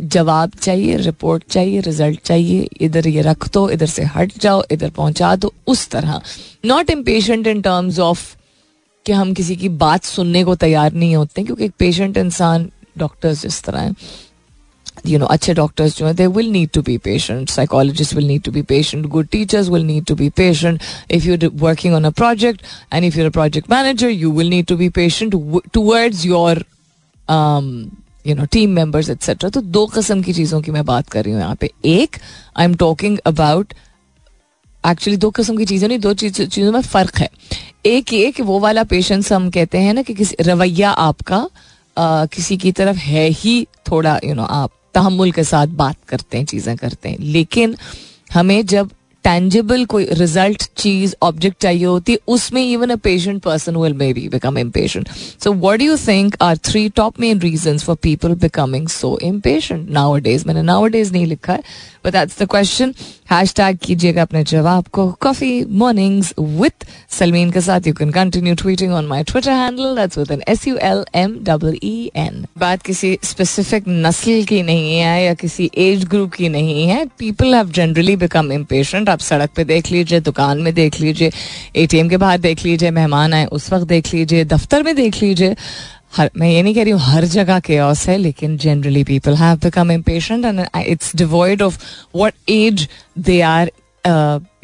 जवाब 0.02 0.52
चाहिए 0.62 0.96
रिपोर्ट 0.98 1.44
चाहिए 1.50 1.82
रिज़ल्ट 1.82 2.20
चाहिए, 2.22 2.68
इधर 2.82 3.08
ये 3.08 3.22
रख 3.22 3.48
दो, 3.54 3.70
इधर 3.70 3.86
से 3.86 4.04
हट 4.06 4.32
जाओ, 4.38 4.64
इधर 4.72 4.90
पहुँचा 4.90 5.36
दो, 5.36 5.54
उस 5.68 5.88
तरह। 5.90 6.22
Not 6.66 6.90
impatient 6.90 7.48
in 7.48 7.62
terms 7.62 8.00
of 8.00 8.36
कि 9.06 9.12
हम 9.12 9.34
किसी 9.34 9.56
की 9.56 9.70
बात 9.70 10.04
सुनने 10.04 10.44
को 10.44 10.56
तैयार 10.56 10.94
नहीं 10.94 11.16
होते, 11.16 11.44
क्योंकि 11.44 11.66
एक 11.66 11.74
पेशेंट 11.80 12.18
इंसान 12.18 12.70
डॉक्टर्स 12.98 13.42
जिस 13.42 13.62
तरह 13.64 13.80
हैं। 13.80 13.96
यू 15.06 15.20
नो 15.20 15.26
अच्छे 15.26 15.54
डॉक्टर्स 15.54 15.98
जो 15.98 16.06
है 16.06 16.14
they 16.14 16.28
will 16.28 16.50
need 16.52 16.70
to 16.74 16.82
be 16.82 16.98
patient 16.98 17.50
psychologist 17.50 18.14
will 18.14 18.26
need 18.28 18.42
to 18.42 18.52
be 18.52 18.62
patient 18.62 19.06
good 19.06 19.28
teachers 19.32 19.70
will 19.70 19.84
need 19.86 20.06
to 20.06 20.16
be 20.16 20.30
patient 20.38 20.82
if 21.12 21.28
you 21.28 21.50
working 21.62 21.96
on 21.96 22.04
a 22.04 22.10
project 22.12 22.62
and 22.94 23.06
if 23.06 23.18
you're 23.20 23.28
a 23.28 23.32
project 23.32 23.72
manager 23.72 24.10
you 24.10 24.32
will 24.32 24.50
need 24.50 24.66
to 24.66 24.78
be 24.78 24.90
patient 24.98 25.34
towards 25.74 26.26
your 26.26 26.66
you 28.28 28.36
know 28.36 28.46
team 28.52 28.70
members 28.72 29.10
etcetera 29.10 29.50
तो 29.50 29.62
दो 29.62 29.86
कस्म 29.96 30.22
की 30.24 30.34
चीज़ों 30.34 30.62
की 30.62 30.72
मैं 30.72 30.86
बात 30.86 31.10
कर 31.10 31.24
रही 31.24 31.34
हूँ 31.34 31.42
यहाँ 31.42 31.56
पे। 31.62 31.72
एक 31.86 32.18
I 32.58 32.66
am 32.66 32.76
talking 32.76 33.18
about 33.26 33.74
actually 34.84 35.18
दो 35.18 35.30
कस्म 35.32 35.58
की 35.58 35.66
चीज़ें 35.66 35.88
नहीं 35.88 36.00
दो 36.00 36.14
चीज़ों 36.14 36.72
में 36.72 36.82
फ़र्क 36.82 37.18
है। 37.18 37.30
एक 37.86 38.14
ये 38.14 38.32
कि 38.32 38.44
वो 38.44 38.60
वाला 38.60 38.84
पेशेंट्स 38.84 39.32
हम 39.34 39.50
कहते 39.50 39.78
हैं 39.78 39.94
ना 39.94 40.02
कि 40.02 40.14
किसी 40.14 40.36
रवैया 40.42 40.92
आपका 40.92 41.48
आ, 41.98 42.26
किसी 42.26 42.58
की 42.58 42.72
तरफ़ 42.72 42.98
है 42.98 43.28
ही 43.30 43.56
थोड़ा 43.92 44.14
यू 44.16 44.30
you 44.30 44.36
नो 44.36 44.42
know, 44.42 44.52
आप 44.52 44.72
तहमुल 44.94 45.32
के 45.32 45.44
साथ 45.44 45.68
बात 45.68 45.98
करते 46.08 46.38
हैं 46.38 46.46
चीज़ें 46.46 46.76
करते 46.78 47.10
हैं। 47.10 47.18
लेकिन 47.20 47.76
हमें 48.34 48.66
जब 48.66 48.90
टेंजिबल 49.24 49.86
कोई 49.86 50.08
रिज़ल्ट 50.12 50.64
चीज़ 50.78 51.16
ऑब्जेक्ट 51.22 51.62
चाहिए 51.62 51.86
होती 51.86 52.12
है 52.12 52.20
उसमें 52.28 52.64
even 52.64 52.90
a 52.90 52.96
patient 53.04 53.42
person 53.42 53.76
will 53.76 53.94
may 53.94 54.12
be 54.14 54.28
become 54.28 54.58
impatient 54.58 55.10
so 55.44 55.54
what 55.68 55.80
do 55.80 55.98
think 56.08 56.36
are 56.42 56.58
three 56.58 56.88
top 56.90 57.20
main 57.20 57.40
reason 57.40 57.78
for 57.78 57.96
people 58.04 58.36
becoming 58.42 58.88
so 58.88 59.18
impatient 59.24 59.90
nowadays 60.20 60.48
मैंने 60.48 60.62
नाउ 60.62 60.88
डेज़ 60.88 61.12
नहीं 61.14 61.26
लिखा 61.26 61.54
है 61.54 61.64
but 62.06 62.12
that's 62.12 62.42
the 62.42 62.46
question 62.52 62.94
hashtag 63.54 63.78
कीजिएगा 63.84 64.22
अपने 64.22 64.44
जवाब 64.44 64.88
को. 64.88 65.08
Coffee 65.22 65.66
mornings 65.66 66.34
with 66.40 66.86
Salmeen 67.10 67.52
के 67.52 67.62
साथ 67.62 67.88
you 67.88 67.94
can 67.94 68.10
continue 68.12 68.56
tweeting 68.56 68.94
on 68.94 69.06
my 69.08 69.24
Twitter 69.24 69.52
handle 69.52 69.96
that's 69.96 70.18
with 70.18 70.32
N 70.32 70.42
S 70.48 70.68
U 70.68 70.76
L 70.84 71.04
M 71.16 71.38
W 71.44 71.74
E 71.84 72.12
N 72.16 72.46
बात 72.58 72.82
किसी 72.82 73.18
स्पेसिफिक 73.24 73.84
नस्ल 73.88 74.44
की 74.44 74.62
नहीं 74.64 74.98
है 74.98 75.24
या 75.24 75.34
किसी 75.34 75.70
एज 75.78 76.04
ग्रुप 76.06 76.34
की 76.34 76.50
नहीं 76.50 76.86
है. 76.88 77.06
People 77.20 77.56
have 77.56 77.70
generally 77.72 78.16
become 78.16 78.52
impatient 78.52 79.10
आप 79.14 79.20
सड़क 79.20 79.50
पे 79.56 79.64
देख 79.64 79.92
लीजिए 79.92 80.20
दुकान 80.20 80.62
में 80.62 80.74
देख 80.74 81.00
लीजिए 81.02 81.32
एटीएम 81.76 82.10
के 82.10 82.18
बाहर 82.18 82.40
देख 82.40 82.66
लीजिए 82.66 82.92
मेहमान 82.92 83.34
आए 83.34 83.46
उस 83.46 83.74
वक्त 83.74 83.88
देख 83.88 84.14
लीजिए 84.14 84.46
दफ्तर 84.46 84.84
में 84.84 84.96
देख 84.96 85.22
लीजिए। 85.24 85.56
हर 86.18 86.32
मैं 86.38 86.50
ये 86.50 86.64
नहीं 86.64 86.76
कह 86.76 86.84
रही 86.84 86.92
हूँ 86.92 87.02
हर 87.02 87.26
जगह 87.26 87.60
के 87.60 87.78
है 87.78 88.18
लेकिन 88.18 88.58
generally 88.58 89.04
people 89.04 89.36
have 89.36 89.58
become 89.58 89.92
impatient 89.92 90.46
and 90.46 90.66
it's 90.88 91.16
devoid 91.16 91.62
of 91.62 91.80
what 92.16 92.34
age 92.50 92.88
they 93.20 93.42
are 93.42 93.72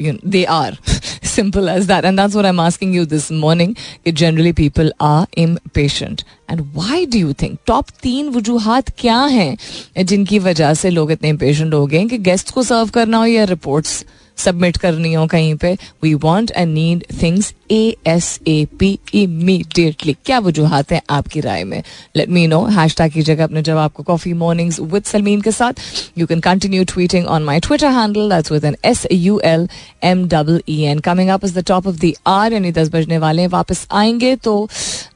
know, 0.00 0.18
they 0.26 0.44
are. 0.46 0.72
Simple 1.24 1.68
as 1.68 1.86
that. 1.86 2.04
And 2.04 2.18
that's 2.18 2.34
what 2.34 2.46
i'm 2.50 2.60
asking 2.60 2.92
you 2.92 3.06
this 3.12 3.30
morning 3.44 3.76
that 4.06 4.14
generally 4.14 4.52
people 4.52 4.90
are 5.02 5.26
impatient. 5.38 6.24
And 6.50 6.62
why 6.74 7.04
do 7.14 7.22
you 7.22 7.34
think? 7.34 7.56
Top 7.70 8.00
तीन 8.02 8.28
वजूहत 8.28 8.92
क्या 8.98 9.18
हैं 9.18 9.56
जिनकी 10.04 10.38
वजह 10.38 10.74
से 10.74 10.90
लोग 10.90 11.12
इतने 11.12 11.32
impatient 11.32 11.74
हो 11.74 11.86
गए 11.86 12.04
कि 12.04 12.18
गेस्ट 12.18 12.50
को 12.50 12.62
सर्व 12.62 12.86
करना 12.86 13.18
हो 13.18 13.26
या 13.26 13.44
रिपोर्ट्स 13.44 14.04
सबमिट 14.40 14.76
करनी 14.76 15.12
हो 15.14 15.26
कहीं 15.26 15.54
पे 15.54 15.76
we 16.02 16.14
want 16.16 16.50
and 16.50 16.72
need 16.74 17.04
things 17.22 17.52
A 17.70 17.96
S 18.06 18.38
A 18.48 18.64
P 18.78 18.98
immediately 19.14 20.12
क्या 20.26 20.38
वजूहत 20.38 20.92
हैं 20.92 21.00
आपकी 21.10 21.40
राय 21.40 21.64
में? 21.64 21.82
Let 22.16 22.28
me 22.28 22.46
know 22.46 22.64
hash 22.68 22.96
tag 22.96 23.12
कीजिएगा 23.12 23.44
अपने 23.44 23.62
जवाब 23.62 23.90
को 23.90 24.02
कॉफ़ी 24.02 24.32
मॉर्निंग्स 24.34 24.80
विद 24.82 25.04
सलमीन 25.04 25.40
के 25.40 25.52
साथ. 25.52 25.72
You 26.18 26.26
can 26.26 26.40
continue 26.40 26.84
tweeting 26.84 27.26
on 27.26 27.44
my 27.44 27.60
Twitter 27.60 27.90
handle 27.92 28.28
that's 28.30 28.52
with 28.52 28.64
N 28.64 28.76
S 28.84 29.06
U 29.12 29.38
L 29.44 29.68
M 30.04 30.26
double 30.28 30.60
E 30.68 30.80
N 30.84 30.98
coming 31.00 31.30
up 31.30 31.44
is 31.44 31.58
the 31.58 31.64
top 31.68 31.86
of 31.86 31.96
the 31.96 32.12
hour 32.26 32.52
यानी 32.52 32.72
दस 32.72 32.90
बजने 32.92 33.18
वाले 33.18 33.42
हैं, 33.42 33.48
वापस 33.48 33.86
आएँगे 33.92 34.34
तो 34.36 34.68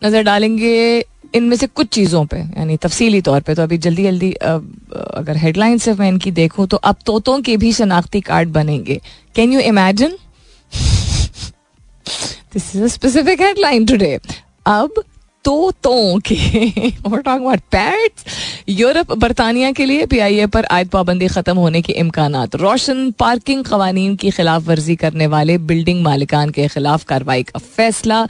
नज़र 0.05 0.23
डालेंगे 0.23 1.05
इनमें 1.35 1.57
से 1.57 1.67
कुछ 1.69 1.89
चीज़ों 1.89 2.25
पे, 2.27 2.37
यानी 2.37 2.77
तफसीली 2.77 3.21
तौर 3.23 3.41
पे 3.41 3.55
तो 3.55 3.63
अभी 3.63 3.79
जल्दी 3.79 4.03
जल्दी 4.03 4.33
अगर 4.33 5.37
हेडलाइन 5.37 5.79
से 5.79 5.95
मैं 5.95 6.09
इनकी 6.09 6.31
देखूँ 6.33 6.67
तो 6.67 6.77
अब 6.77 6.97
तोतों 7.07 7.41
के 7.43 7.57
भी 7.57 7.73
शनाख्ती 7.73 8.21
कार्ड 8.23 8.49
बनेंगे। 8.53 9.01
Can 9.37 9.53
you 9.53 9.61
imagine 9.63 10.17
this 12.55 12.75
is 12.77 12.83
a 12.83 12.87
specific 12.89 13.41
headline 13.43 13.87
today 13.87 14.19
अब 14.67 15.03
तोतों 15.45 16.19
के 16.27 16.35
पैट्स 17.75 18.25
यूरोप, 18.69 19.13
बरतानिया 19.13 19.71
के 19.73 19.85
लिए 19.85 20.07
पी 20.07 20.19
आई 20.19 20.39
ए 20.41 20.47
पर 20.47 20.65
आयद 20.65 20.89
पाबंदी 20.89 21.27
खत्म 21.29 21.57
होने 21.57 21.83
के 21.83 21.93
इम्कान 21.93 22.37
रोशन 22.55 23.11
पार्किंग 23.19 23.65
कवानीन 23.65 24.15
की 24.17 24.31
खिलाफ 24.31 24.63
वर्जी 24.69 24.97
करने 24.97 25.27
वाले 25.27 25.59
बिल्डिंग 25.71 26.03
मालिकान 26.03 26.51
के 26.51 26.69
खिलाफ 26.69 27.05
कार्रवाई 27.05 27.43
का 27.43 27.59
फैसला। 27.59 28.27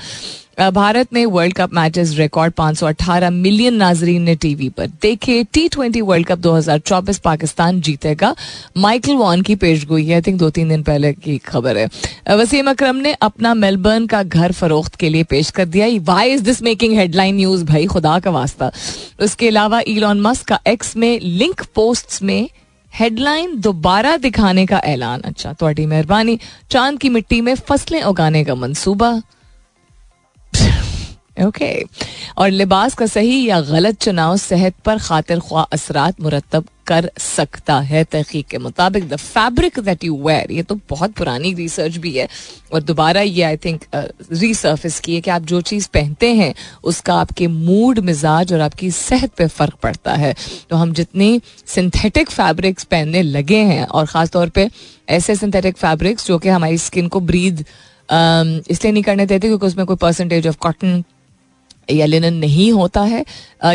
भारत 0.61 1.13
ने 1.13 1.27
world 1.27 1.55
cup 1.55 1.75
matches 1.75 2.19
record 2.19 2.53
518 2.53 3.31
million 3.31 3.75
नाजरीन 3.75 4.23
ने 4.23 4.35
टीवी 4.35 4.69
पर 4.69 4.87
देखे। 4.87 5.45
T 5.45 5.69
twenty 5.69 6.01
world 6.01 6.27
cup 6.27 6.39
2024 6.39 7.19
Pakistan 7.19 7.81
जीतेगा। 7.81 8.37
माइकल 8.77 9.15
वॉन 9.15 9.43
की 9.43 9.55
पेशगोई 9.55 10.07
है। 10.07 10.15
आई 10.15 10.21
थिंक 10.21 10.39
दो 10.39 10.51
तीन 10.51 10.69
दिन 10.69 10.83
पहले 10.83 11.13
की 11.13 11.39
खबर 11.39 11.79
है। 11.79 11.89
वसीम 12.31 12.71
अकरम 12.71 12.97
ने 12.97 13.13
अपना 13.13 13.55
मेलबर्न 13.55 14.07
का 14.07 14.23
घर 14.23 14.53
फरोख्त 14.53 14.95
के 14.95 15.09
लिए 15.09 15.23
पेश 15.23 15.51
कर 15.51 15.65
दिया। 15.65 15.87
Why 16.03 16.31
is 16.31 16.43
this 16.43 16.63
making 16.63 16.95
headline 16.95 17.35
news 17.35 17.65
भाई? 17.65 17.87
खुदा 17.87 18.19
का 18.19 18.31
वास्ता। 18.31 18.73
उसके 19.21 19.49
अलावा 19.49 19.83
ईलॉन 19.89 20.21
मस्क 20.21 20.47
का 20.47 20.61
एक्स 20.67 20.97
में 20.97 21.21
लिंक 21.21 21.63
पोस्ट 21.75 22.23
में 22.23 22.49
हेडलाइन 22.95 23.61
दोबारा 23.61 24.17
दिखाने 24.17 24.67
का 24.67 24.79
ऐलान। 24.79 25.21
अच्छा 25.21 25.53
थोड़ी 25.53 25.87
मेहरबानी। 25.87 26.39
चाँद 26.71 26.99
की 26.99 27.09
मिट्टी 27.09 27.41
में 27.41 27.55
फ़सलें 27.55 28.03
उगाने 28.03 28.45
का 28.45 28.55
मंसूबा। 28.55 29.23
ओके 31.37 31.73
और 32.39 32.51
लिबास 32.51 32.95
का 32.95 33.07
सही 33.07 33.45
या 33.47 33.61
गलत 33.61 34.01
चुनाव 34.03 34.37
सेहत 34.37 34.75
पर 34.85 34.99
खातिर 34.99 35.39
ख्वा 35.41 35.63
असरात 35.73 36.21
मुरतब 36.21 36.65
कर 36.87 37.09
सकता 37.19 37.79
है। 37.81 38.03
तहकीक 38.05 38.47
के 38.47 38.59
मुताबिक 38.59 39.09
the 39.09 39.17
fabric 39.17 39.79
that 39.81 40.05
you 40.05 40.17
wear 40.25 40.53
ये 40.53 40.63
तो 40.63 40.75
बहुत 40.91 41.13
पुरानी 41.13 41.53
रिसर्च 41.55 41.97
भी 41.97 42.13
है। 42.13 42.29
और 42.73 42.83
दोबारा 42.83 43.21
ये 43.21 43.43
आई 43.43 43.57
थिंक 43.57 43.85
रिसर्फिस 43.95 44.99
की 45.01 45.15
है 45.15 45.21
कि 45.21 45.31
आप 45.31 45.43
जो 45.43 45.61
चीज़ 45.63 45.89
पहनते 45.95 46.33
हैं, 46.35 46.55
उसका 46.85 47.15
आपके 47.15 47.47
मूड 47.47 47.99
मिजाज 48.01 48.53
और 48.53 48.61
आपकी 48.61 48.91
सेहत 48.91 49.33
पे 49.39 49.47
फ़र्क 49.49 49.75
पड़ता 49.83 50.15
है। 50.15 50.35
तो 50.71 50.77
हम 50.77 50.93
जितनी 50.93 51.41
सिंथेटिक 51.67 52.31
फैब्रिक्स 52.31 52.85
पहनने 52.85 53.23
लगे 53.23 53.63
हैं 53.65 53.87
और 53.87 54.07
ख़ास 54.07 54.31
तौर 54.31 54.49
पर 54.51 54.71
ऐसे 55.09 55.37
सिंथेटिक 55.37 55.77
फैब्रिक्स 55.77 56.27
जो 56.27 56.39
कि 56.39 56.49
हमारी 56.49 56.79
स्किन 56.79 57.09
को 57.09 57.21
ब्रीद 57.23 57.65
इसलिए 58.09 58.93
नहीं 58.93 59.03
करने 59.03 59.27
देते 59.27 59.47
क्योंकि 59.49 59.67
उसमें 59.67 59.85
कोई 59.87 59.97
परसेंटेज 59.97 60.47
ऑफ़ 60.49 60.57
कॉटन 60.61 61.03
या 61.91 62.07
लिनन 62.07 62.35
नहीं 62.37 62.71
होता 62.73 63.01
है 63.03 63.25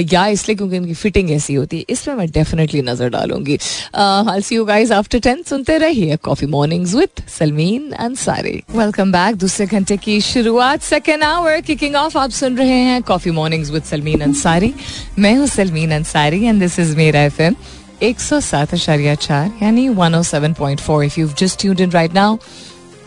या 0.03 0.25
इसलिए 0.27 0.55
क्योंकि 0.55 0.77
उनकी 0.77 0.93
फिटिंग 0.93 1.31
ऐसी 1.31 1.53
होती 1.53 1.77
है, 1.77 1.85
इसमें 1.89 2.15
मैं 2.15 2.27
डेफिनेटली 2.31 2.81
नज़र 2.81 3.09
डालूँगी। 3.09 3.57
I 3.95 4.41
see 4.41 4.55
you 4.55 4.65
guys 4.65 4.91
after 4.91 5.19
ten 5.19 5.41
सुनते 5.49 5.77
रहिए 5.77 6.15
coffee 6.23 6.47
mornings 6.47 6.93
with 6.95 7.23
Salmeen 7.29 7.91
Ansari 7.99 8.61
welcome 8.75 9.11
back 9.11 9.35
दूसरे 9.37 9.65
घंटे 9.67 9.97
की 9.97 10.19
शुरुआत 10.21 10.81
सेकेंड 10.83 11.23
आवर 11.23 11.59
किकिंग 11.61 11.95
ऑफ़ 11.95 12.17
आप 12.17 12.29
सुन 12.31 12.57
रहे 12.57 12.79
हैं 12.85 13.01
coffee 13.03 13.31
mornings 13.31 13.71
with 13.71 13.83
Salmeen 13.83 14.21
Ansari 14.21 14.73
मैं 15.19 15.35
हूँ 15.35 15.47
Salmeen 15.47 15.91
Ansari 15.93 16.45
and 16.45 16.59
this 16.59 16.79
is 16.79 16.95
मेरा 16.97 17.21
एफ़ 17.23 17.41
एम 17.41 17.55
एक 18.03 18.19
सौ 18.19 18.39
सात 18.41 18.73
अशारिया 18.73 19.13
चार, 19.15 19.51
यानी 19.63 19.87
one 19.89 20.15
O 20.15 20.21
seven 20.23 20.53
point 20.53 20.79
four 20.79 21.03
if 21.05 21.19
you 21.19 21.29
just 21.39 21.59
tuned 21.61 21.81
in 21.81 21.91
right 21.91 22.13
now 22.13 22.37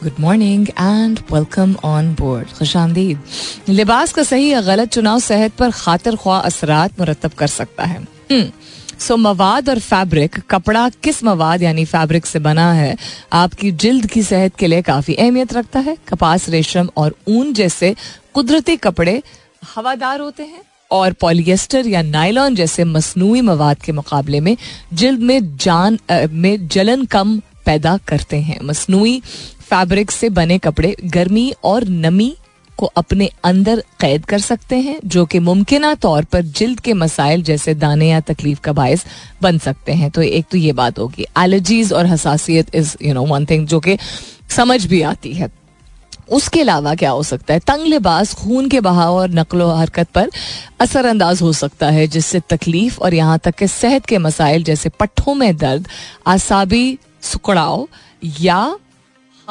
good 0.03 0.21
morning 0.21 0.69
and 0.69 1.19
welcome 1.33 1.75
on 1.85 2.15
board 2.21 2.49
खुश 2.59 2.77
आमदीद 2.77 3.69
लिबास 3.69 4.13
का 4.13 4.23
सही 4.23 4.49
या 4.51 4.61
गलत 4.69 4.89
चुनाव 4.93 5.19
सेहत 5.21 5.53
पर 5.59 5.71
खातिर 5.75 6.17
ख्वा 6.23 6.39
असरात 6.51 6.99
मुरतब 7.01 7.33
कर 7.39 7.47
सकता 7.47 7.85
है 7.85 8.05
सो. 9.01 9.17
मवाद 9.17 9.69
और 9.69 9.79
फैब्रिक 9.81 10.39
कपड़ा 10.51 10.89
किस 11.03 11.23
मवाद 11.25 11.63
यानी 11.63 11.85
फैब्रिक 11.93 12.27
से 12.27 12.39
बना 12.39 12.73
है 12.73 12.97
आपकी 13.43 13.71
जिल्द 13.85 14.07
की 14.11 14.23
सेहत 14.23 14.57
के 14.59 14.67
लिए 14.67 14.83
काफ़ी 14.89 15.15
अहमियत 15.15 15.53
रखता 15.55 15.81
है 15.89 15.97
कपास 16.09 16.49
रेशम 16.57 16.89
और 16.97 17.15
ऊन 17.29 17.53
जैसे 17.61 17.95
कुदरती 18.35 18.77
कपड़े 18.87 19.21
हवादार 19.75 20.21
होते 20.21 20.43
हैं 20.43 20.63
और 20.99 21.13
पॉलिएस्टर 21.21 21.87
या 21.89 22.03
नाइलॉन 22.03 22.55
जैसे 22.55 22.85
मसनू 22.85 23.35
मवाद 23.43 23.83
के 23.85 23.93
मुकाबले 23.93 24.41
में 24.49 24.57
जिल्द 25.03 25.21
में 25.31 25.57
जान 25.65 25.99
में 26.45 26.69
जलन 26.69 27.05
कम 27.17 27.39
पैदा 27.67 27.97
करते 28.09 28.37
हैं 28.47 28.59
मसनू 28.69 29.05
फैब्रिक 29.73 30.11
से 30.11 30.29
बने 30.31 30.59
कपड़े 30.59 30.95
गर्मी 31.05 31.53
और 31.65 31.85
नमी 31.89 32.35
को 32.79 32.87
अपने 32.97 33.29
अंदर 33.45 33.83
कैद 34.01 34.25
कर 34.25 34.39
सकते 34.39 34.77
हैं, 34.77 34.99
जो 35.05 35.25
कि 35.27 35.39
मुमकिन 35.39 35.95
तौर 35.95 36.25
पर 36.25 36.43
जिल्द 36.43 36.81
के 36.81 36.93
मसाइल 36.95 37.43
जैसे 37.43 37.75
दाने 37.75 38.09
या 38.09 38.21
तकलीफ़ 38.21 38.61
का 38.61 38.73
बायस 38.73 39.05
बन 39.43 39.59
सकते 39.59 39.93
हैं। 39.93 40.11
तो 40.11 40.23
एक 40.23 40.47
तो 40.51 40.59
ये 40.59 40.73
बात 40.73 40.99
होगी। 40.99 41.27
एलर्जीज 41.39 41.93
और 41.93 42.07
हसासियत 42.07 42.75
is 42.75 42.97
you 43.03 43.15
know 43.15 43.25
one 43.25 43.47
thing 43.47 43.67
जो 43.67 43.81
कि 43.81 43.97
समझ 44.49 44.85
भी 44.87 45.03
आती 45.03 45.33
है। 45.33 45.51
उसके 46.31 46.61
अलावा 46.61 46.95
क्या 46.95 47.11
हो 47.11 47.23
सकता 47.23 47.55
है? 47.55 47.61
तंग 47.61 47.87
लिबास 47.87 48.35
खून 48.35 48.69
के 48.69 48.81
बहाव 48.81 49.15
और 49.15 49.31
नकलो 49.31 49.69
हरकत 49.71 50.09
पर 50.09 50.31
असरअंदाज 50.81 51.43
हो 51.43 51.53
सकता 51.53 51.91
है, 51.91 52.07
जिससे 52.07 52.41
तकलीफ़ 52.49 53.01
और 53.01 53.15
यहाँ 53.15 53.39
तक 53.39 53.55
के 53.55 53.67
सेहत 53.69 54.07
के 54.07 54.19
मसाइल 54.19 54.65
जैसे 54.65 54.89
पट्ठों 55.01 55.35
में 55.35 55.57
दर्द, 55.57 55.89
आसाबी, 56.27 56.99
सुकड़ाव 57.23 57.89
या 58.41 58.77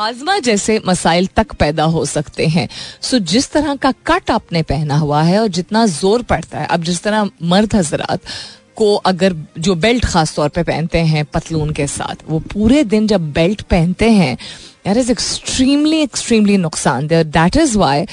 हाजमा 0.01 0.37
जैसे 0.39 0.79
मसाइल 0.85 1.27
तक 1.35 1.51
पैदा 1.53 1.83
हो 1.85 2.03
सकते 2.05 2.45
हैं। 2.47 2.67
सो 3.01 3.17
जिस 3.21 3.51
तरह 3.51 3.75
का 3.75 3.91
कट 4.07 4.31
आपने 4.31 4.61
पहना 4.63 4.95
हुआ 4.97 5.21
है 5.23 5.39
और 5.39 5.47
जितना 5.49 5.85
ज़ोर 5.87 6.21
पड़ता 6.23 6.59
है, 6.59 6.65
अब 6.67 6.83
जिस 6.83 7.01
तरह 7.03 7.29
मर्द 7.43 7.75
हजरात 7.75 8.21
को 8.75 8.93
अगर 8.95 9.35
जो 9.59 9.75
बेल्ट 9.75 10.05
खास 10.05 10.35
तौर 10.35 10.49
पे 10.49 10.63
पहनते 10.63 10.99
हैं 11.05 11.23
पतलून 11.25 11.71
के 11.71 11.85
साथ, 11.87 12.23
वो 12.29 12.39
पूरे 12.53 12.83
दिन 12.83 13.07
जब 13.07 13.31
बेल्ट 13.33 13.61
पहनते 13.63 14.09
हैं 14.11 14.35
दैट 14.85 14.97
इज़ 14.97 15.11
एक्सट्रीमली 15.11 15.99
एक्सट्रीमली 16.01 16.57
नुकसान 16.57 17.07
that 17.07 17.57
is 17.57 17.77
why 17.77 18.05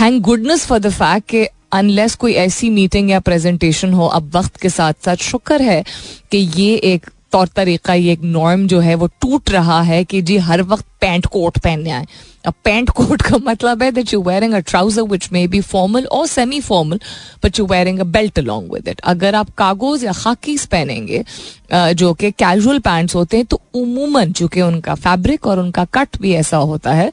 thank 0.00 0.22
goodness 0.22 0.64
for 0.66 0.78
the 0.78 0.90
fact 0.92 1.28
के 1.30 1.44
अनलेस 1.72 2.14
कोई 2.14 2.32
ऐसी 2.40 2.70
मीटिंग 2.70 3.10
या 3.10 3.20
प्रेजेंटेशन 3.20 3.92
हो, 3.92 4.06
अब 4.06 4.30
वक्त 4.36 4.56
के 4.56 4.70
साथ 4.70 5.04
साथ 5.04 5.16
शुक्र 5.24 5.62
है 5.62 5.82
कि 6.30 6.38
ये 6.38 6.74
एक 6.84 7.10
तौर 7.32 7.48
तरीका, 7.56 7.94
ये 7.94 8.12
एक 8.12 8.20
नॉर्म 8.22 8.66
जो 8.66 8.80
है, 8.80 8.94
वो 8.94 9.06
टूट 9.20 9.50
रहा 9.50 9.80
है 9.82 10.04
कि 10.04 10.20
जी 10.22 10.36
हर 10.38 10.62
वक्त 10.64 10.84
पैंट 11.00 11.26
कोट 11.26 11.58
पहनने 11.58 11.90
आए। 11.90 12.06
अब 12.46 12.54
पैंट 12.64 12.90
कोट 12.90 13.22
का 13.22 13.36
मतलब 13.44 13.82
है 13.82 13.90
that 13.92 14.12
you 14.12 14.20
wearing 14.22 14.52
a 14.54 14.58
trouser 14.60 15.02
which 15.02 15.28
may 15.32 15.46
be 15.48 15.60
formal 15.62 16.04
और 16.06 16.26
semi 16.26 16.60
formal 16.60 17.00
but 17.44 17.58
you 17.58 17.66
wearing 17.66 17.98
a 18.00 18.04
belt 18.06 18.38
along 18.38 18.70
with 18.72 18.88
it 18.88 19.00
अगर 19.04 19.34
आप 19.34 19.50
कागोज 19.58 20.04
या 20.04 20.12
खाकीज 20.12 20.66
पहनेंगे 20.66 21.24
जो 21.72 22.12
कि 22.14 22.30
कैजुअल 22.38 22.78
पैंट्स 22.78 23.14
होते 23.14 23.36
हैं 23.36 23.46
तो 23.46 23.60
उमूमन 23.74 24.32
चूँकि 24.32 24.60
उनका 24.62 24.94
फैब्रिक 24.96 25.46
और 25.46 25.58
उनका 25.58 25.84
कट 25.94 26.20
भी 26.20 26.32
ऐसा 26.34 26.56
होता 26.56 26.92
है 26.92 27.10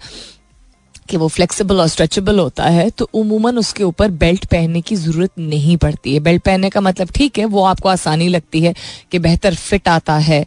कि 1.10 1.17
वो 1.17 1.27
फ्लेक्सिबल 1.27 1.79
और 1.81 1.88
स्ट्रेचेबल 1.88 2.39
होता 2.39 2.63
है 2.65 2.89
तो 2.89 3.10
उमूमन 3.13 3.57
उसके 3.57 3.83
ऊपर 3.83 4.12
बेल्ट 4.13 4.45
पहनने 4.45 4.81
की 4.81 4.95
ज़रूरत 4.95 5.31
नहीं 5.39 5.77
पड़ती 5.77 6.13
है। 6.13 6.19
बेल्ट 6.19 6.43
पहनने 6.43 6.69
का 6.69 6.81
मतलब 6.81 7.10
ठीक 7.15 7.38
है, 7.39 7.45
वो 7.45 7.63
आपको 7.65 7.89
आसानी 7.89 8.27
लगती 8.27 8.62
है 8.62 8.74
कि 9.12 9.19
बेहतर 9.19 9.55
फिट 9.55 9.88
आता 9.88 10.17
है 10.19 10.45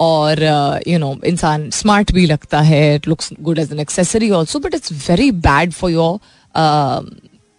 और 0.00 0.42
यू 0.88 0.98
नो 0.98 1.14
इंसान 1.26 1.68
स्मार्ट 1.70 2.12
भी 2.12 2.26
लगता 2.26 2.60
है 2.62 2.94
it 2.94 3.08
looks 3.08 3.32
good 3.40 3.58
as 3.58 3.72
an 3.72 3.80
accessory 3.80 4.30
also 4.30 4.58
but 4.58 4.74
it's 4.74 4.92
very 5.08 5.30
bad 5.32 5.72
for 5.72 5.90
your 5.90 6.18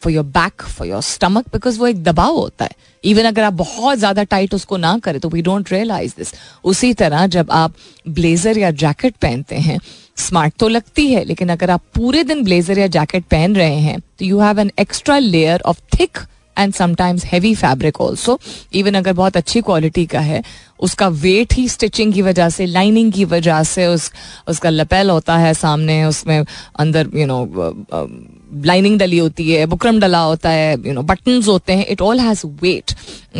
for 0.01 0.13
your 0.13 0.25
back 0.25 0.62
for 0.62 0.88
your 0.88 1.01
stomach 1.03 1.46
because 1.53 1.79
वो 1.79 1.88
एक 1.88 2.03
दबाव 2.03 2.36
होता 2.36 2.65
है। 2.65 2.88
इवन 3.03 3.25
अगर 3.25 3.44
आप 3.44 3.53
बहुत 3.53 3.98
ज़्यादा 3.98 4.24
टाइट 4.24 4.53
उसको 4.53 4.77
ना 4.77 4.98
करें 5.03 5.20
तो 5.22 5.29
वी 5.29 5.41
डोंट 5.41 5.72
रियलाइज़ 5.72 6.13
दिस 6.18 6.34
उसी 6.63 6.94
तरह 6.94 7.25
जब 7.27 7.51
आप 7.51 7.74
ब्लेजर 8.10 8.58
या 8.58 8.72
जैकेट 8.74 9.15
पहनते 9.15 9.56
हैं 9.58 9.79
स्मार्ट 10.20 10.54
तो 10.60 10.68
लगती 10.68 11.08
है 11.08 11.24
लेकिन 11.24 11.50
अगर 11.50 11.70
आप 11.70 11.82
पूरे 11.96 12.24
दिन 12.24 12.44
ब्लेजर 12.44 12.80
या 12.80 12.88
जैकेट 12.88 13.24
पहन 13.32 13.56
रहे 13.56 13.80
हैं 13.80 14.00
तो 14.00 14.26
you 14.26 14.40
have 14.40 14.60
an 14.60 14.72
extra 14.80 15.18
layer 15.20 15.62
of 15.66 15.80
thick 16.00 16.18
and 16.58 16.74
sometimes 16.74 17.26
heavy 17.26 17.54
fabric 17.56 18.02
also 18.02 18.40
even 18.74 18.94
अगर 18.94 19.14
बहुत 19.14 19.38
अच्छी 19.38 19.62
क्वालिटी 19.62 20.06
का 20.06 20.20
है 20.20 20.44
उसका 20.80 21.08
वेट 21.24 21.54
ही 21.54 21.68
स्टिचिंग 21.70 22.14
की 22.14 22.22
वजह 22.22 22.50
से 22.50 22.66
लाइनिंग 22.66 23.12
की 23.14 23.26
वजह 23.26 23.64
से 23.64 23.88
उस 23.88 24.12
उसका 24.48 24.70
लपेल 24.70 25.10
होता 25.10 25.38
है 25.38 25.54
सामने 25.54 26.04
उसमें 26.06 26.40
अंदर 26.40 27.10
you 27.14 27.20
you 27.20 27.28
know 27.28 27.46
know, 27.46 28.38
lining 28.65 28.98
डली 29.00 29.18
होती 29.18 29.51
है 29.51 29.65
बुकरम 29.65 30.00
डला 30.00 30.20
होता 30.20 30.50
है 30.50 30.74
यू 30.88 30.94
नो 30.94 31.01
बटन्स 31.03 31.48
होते 31.48 31.74
हैं 31.74 31.86
it 31.88 32.01
all 32.01 32.20
has 32.20 32.46
weight 32.62 32.91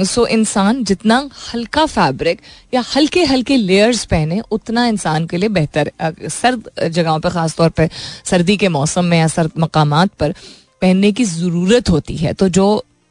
so 0.06 0.26
इंसान 0.28 0.84
जितना 0.84 1.18
हल्का 1.54 1.86
फैब्रिक 1.86 2.42
या 2.74 2.84
हल्के 2.96 3.24
हल्के 3.26 3.58
लेयर्स 3.58 4.06
पहने, 4.06 4.42
उतना 4.52 4.86
इंसान 4.88 5.26
के 5.28 5.38
लिए 5.38 5.50
बेहतर 5.50 5.92
सर्द 6.30 6.70
जगहों 6.88 7.20
पर 7.20 7.30
ख़ास 7.30 7.56
तौर 7.56 7.70
पर 7.70 7.90
सर्दी 8.26 8.58
के 8.58 8.68
मौसम 8.70 9.06
में 9.06 9.18
या 9.20 9.28
सर्द 9.28 9.52
मकाम 9.60 10.06
पर 10.20 10.34
पहनने 10.82 11.12
की 11.12 11.24
ज़रूरत 11.26 11.90
होती 11.90 12.16
है। 12.16 12.34
तो 12.34 12.50
जो, 12.50 12.66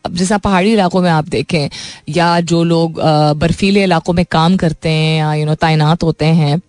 अब 0.05 0.15
जैसा 0.17 0.39
पहाड़ी 0.39 0.73
इलाकों 0.73 1.01
में 1.03 1.11
आप 1.11 1.29
देखें, 1.29 1.69
या 2.09 2.29
जो 2.43 2.63
लोग 2.65 3.01
बर्फीले 3.39 3.83
इलाकों 3.85 4.13
में 4.13 4.25
काम 4.31 4.57
करते 4.57 4.89
हैं 4.89 5.19
या 5.19 5.35
यू 5.35 5.47
नो 5.47 5.55
तैनात 5.57 6.03
होते 6.03 6.27
हैं, 6.39 6.61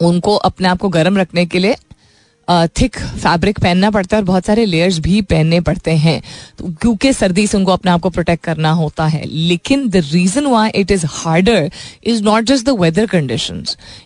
उनको 0.00 0.34
अपने 0.36 0.68
आप 0.68 0.78
को 0.78 0.88
गर्म 0.88 1.18
रखने 1.18 1.46
के 1.46 1.58
लिए 1.58 1.76
थिक 2.48 2.96
फैब्रिक 2.98 3.58
पहनना 3.58 3.90
पड़ता 3.90 4.16
है 4.16 4.20
और 4.20 4.26
बहुत 4.26 4.44
सारे 4.44 4.64
लेयर्स 4.66 4.98
भी 4.98 5.20
पहनने 5.24 5.60
पड़ते 5.60 5.90
हैं। 5.96 6.20
तो 6.58 6.68
क्योंकि 6.72 7.12
सर्दी 7.12 7.46
से 7.46 7.56
उनको 7.56 7.72
अपने 7.72 7.90
आप 7.90 8.00
को 8.00 8.10
प्रोटेक्ट 8.10 8.44
करना 8.44 8.70
होता 8.72 9.06
है, 9.06 9.24
लेकिन 9.26 9.88
the 9.88 10.02
reason 10.04 10.46
why 10.46 10.70
it 10.70 10.90
is 10.90 11.04
harder 11.08 11.70
is 12.04 12.22
not 12.24 12.44
just 12.44 12.66
the 12.66 12.76
weather 12.80 13.06
condition 13.06 13.64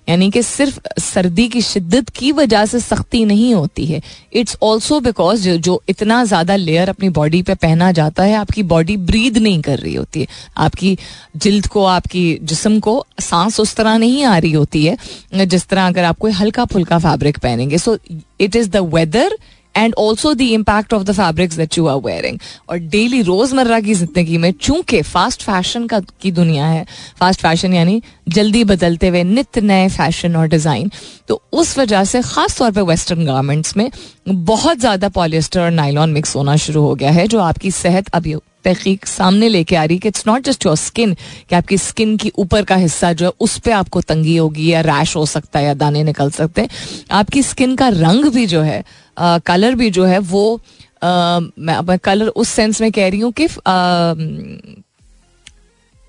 यानी 0.09 0.31
कि 0.31 0.43
सिर्फ़ 0.43 0.79
सर्दी 1.01 1.47
की 1.49 1.61
शिद्दत 1.63 2.09
की 2.11 2.33
वजह 2.33 2.65
से 2.67 2.81
सख्ती 2.81 3.25
नहीं 3.25 3.53
होती 3.55 3.87
है। 3.87 4.01
इट्स 4.33 4.57
ऑल्सो 4.63 5.01
बिकॉज़ 5.01 5.49
जो 5.51 5.83
इतना 5.89 6.25
ज़्यादा 6.25 6.57
लेयर 6.57 6.89
अपनी 6.89 7.09
बॉडी 7.11 7.43
पे 7.43 7.55
पहना 7.57 7.91
जाता 7.93 8.23
है, 8.23 8.35
आपकी 8.35 8.63
बॉडी 8.65 8.97
ब्रीद 8.99 9.39
नहीं 9.39 9.61
कर 9.63 9.79
रही 9.79 9.95
होती 9.95 10.21
है। 10.21 10.27
आपकी 10.59 10.97
जिल्द 11.37 11.67
को, 11.67 11.85
आपकी 11.85 12.39
जिसम 12.43 12.79
को 12.81 13.05
सांस 13.21 13.61
उस 13.61 13.75
तरह 13.77 13.97
नहीं 13.99 14.25
आ 14.25 14.37
रही 14.39 14.53
होती 14.53 14.85
है, 14.85 14.97
जिस 15.37 15.67
तरह 15.67 15.87
अगर 15.87 16.05
आप 16.05 16.19
कोई 16.19 16.33
हल्का 16.33 16.65
फुल्का 16.65 16.99
फैब्रिक 17.01 17.39
पहनेंगे। 17.39 17.79
So 17.79 17.97
it 18.43 18.57
is 18.57 18.71
the 18.71 18.89
weather 18.95 19.37
and 19.75 19.95
also 19.99 20.33
the 20.35 20.41
impact 20.41 20.95
of 20.95 21.03
the 21.03 21.13
fabrics 21.13 21.57
that 21.57 21.77
you 21.79 21.87
are 21.87 21.97
wearing 22.05 22.39
और 22.69 22.79
डेली 22.95 23.21
रोज़मर्रा 23.23 23.81
की 23.81 23.95
ज़िंदगी 23.95 24.39
में 24.39 24.51
चूँकि 24.53 25.01
फास्ट 25.03 25.43
फ़ैशन 25.43 25.87
का, 25.87 26.01
की 26.01 26.33
दुनिया 26.33 26.67
है 26.67 26.85
फास्ट 27.21 27.41
फ़ैशन 27.41 27.75
यानी 27.75 28.03
जल्दी 28.29 28.65
बदलते 28.65 29.09
हुए 29.09 29.23
नित्य 29.25 29.61
नए 29.61 29.89
फ़ैशन 29.89 30.37
और 30.37 30.49
डिज़ाइन 30.49 30.91
तो 31.29 31.43
उस 31.53 31.79
वजह 31.79 32.05
से 32.05 32.23
खास 32.23 32.59
तौर 32.59 32.71
पर 32.71 32.83
वेस्टर्न 32.83 33.27
गारमेंट्स 33.27 33.77
में 33.77 33.91
बहुत 34.29 34.79
ज़्यादा 34.79 35.09
पॉलिस्टर 35.09 35.61
और 35.61 35.71
नाइलॉन 35.71 36.11
मिक्स 36.11 36.37
होना 36.37 36.57
शुरू 36.57 36.83
हो 36.83 36.95
गया 36.95 37.11
है, 37.11 37.27
जो 37.29 37.39
आपकी 37.41 37.71
सेहत 37.71 38.09
अभी 38.15 38.35
तहकीक 38.65 39.07
सामने 39.07 39.49
लेके 39.49 39.77
आ 39.77 39.85
रही 39.85 39.97
है 39.97 40.01
कि 40.01 40.09
it's 40.09 40.27
not 40.27 40.43
just 40.45 40.67
your 40.67 40.77
skin 40.77 41.15
कि 41.49 41.55
आपकी 41.55 41.79
स्किन 41.79 42.17
की 42.17 42.33
ऊपर 42.39 42.65
का 42.65 42.77
हिस्सा 42.77 43.13
जो 43.13 43.27
है 43.27 43.33
उस 43.41 43.59
पर 43.59 43.73
आपको 43.73 44.01
तंगी 44.03 44.37
होगी 44.37 44.73
या 44.73 44.81
रैश 44.81 45.17
हो 45.17 45.25
सकता 45.27 45.59
है 45.59 45.65
या 45.67 45.75
दाने 45.75 46.03
निकल 46.05 46.31
सकते 46.31 46.61
हैं। 46.61 46.69
आपकी 47.11 47.43
स्किन 47.43 47.77
का 47.77 47.89
रंग 47.89 48.25
भी 48.25 48.47
जो 48.47 48.61
है 48.61 48.83
कलर 49.19 49.75
भी 49.75 49.91
जो 49.91 50.05
है 50.05 50.19
वो 50.19 50.61
आ, 51.03 51.41
मैं 51.59 51.99
कलर 51.99 52.29
उस 52.29 52.49
सेंस 52.49 52.81
में 52.81 52.91
कह 52.93 53.09
रही 53.09 53.21
हूँ 53.21 53.33
कि 53.41 53.47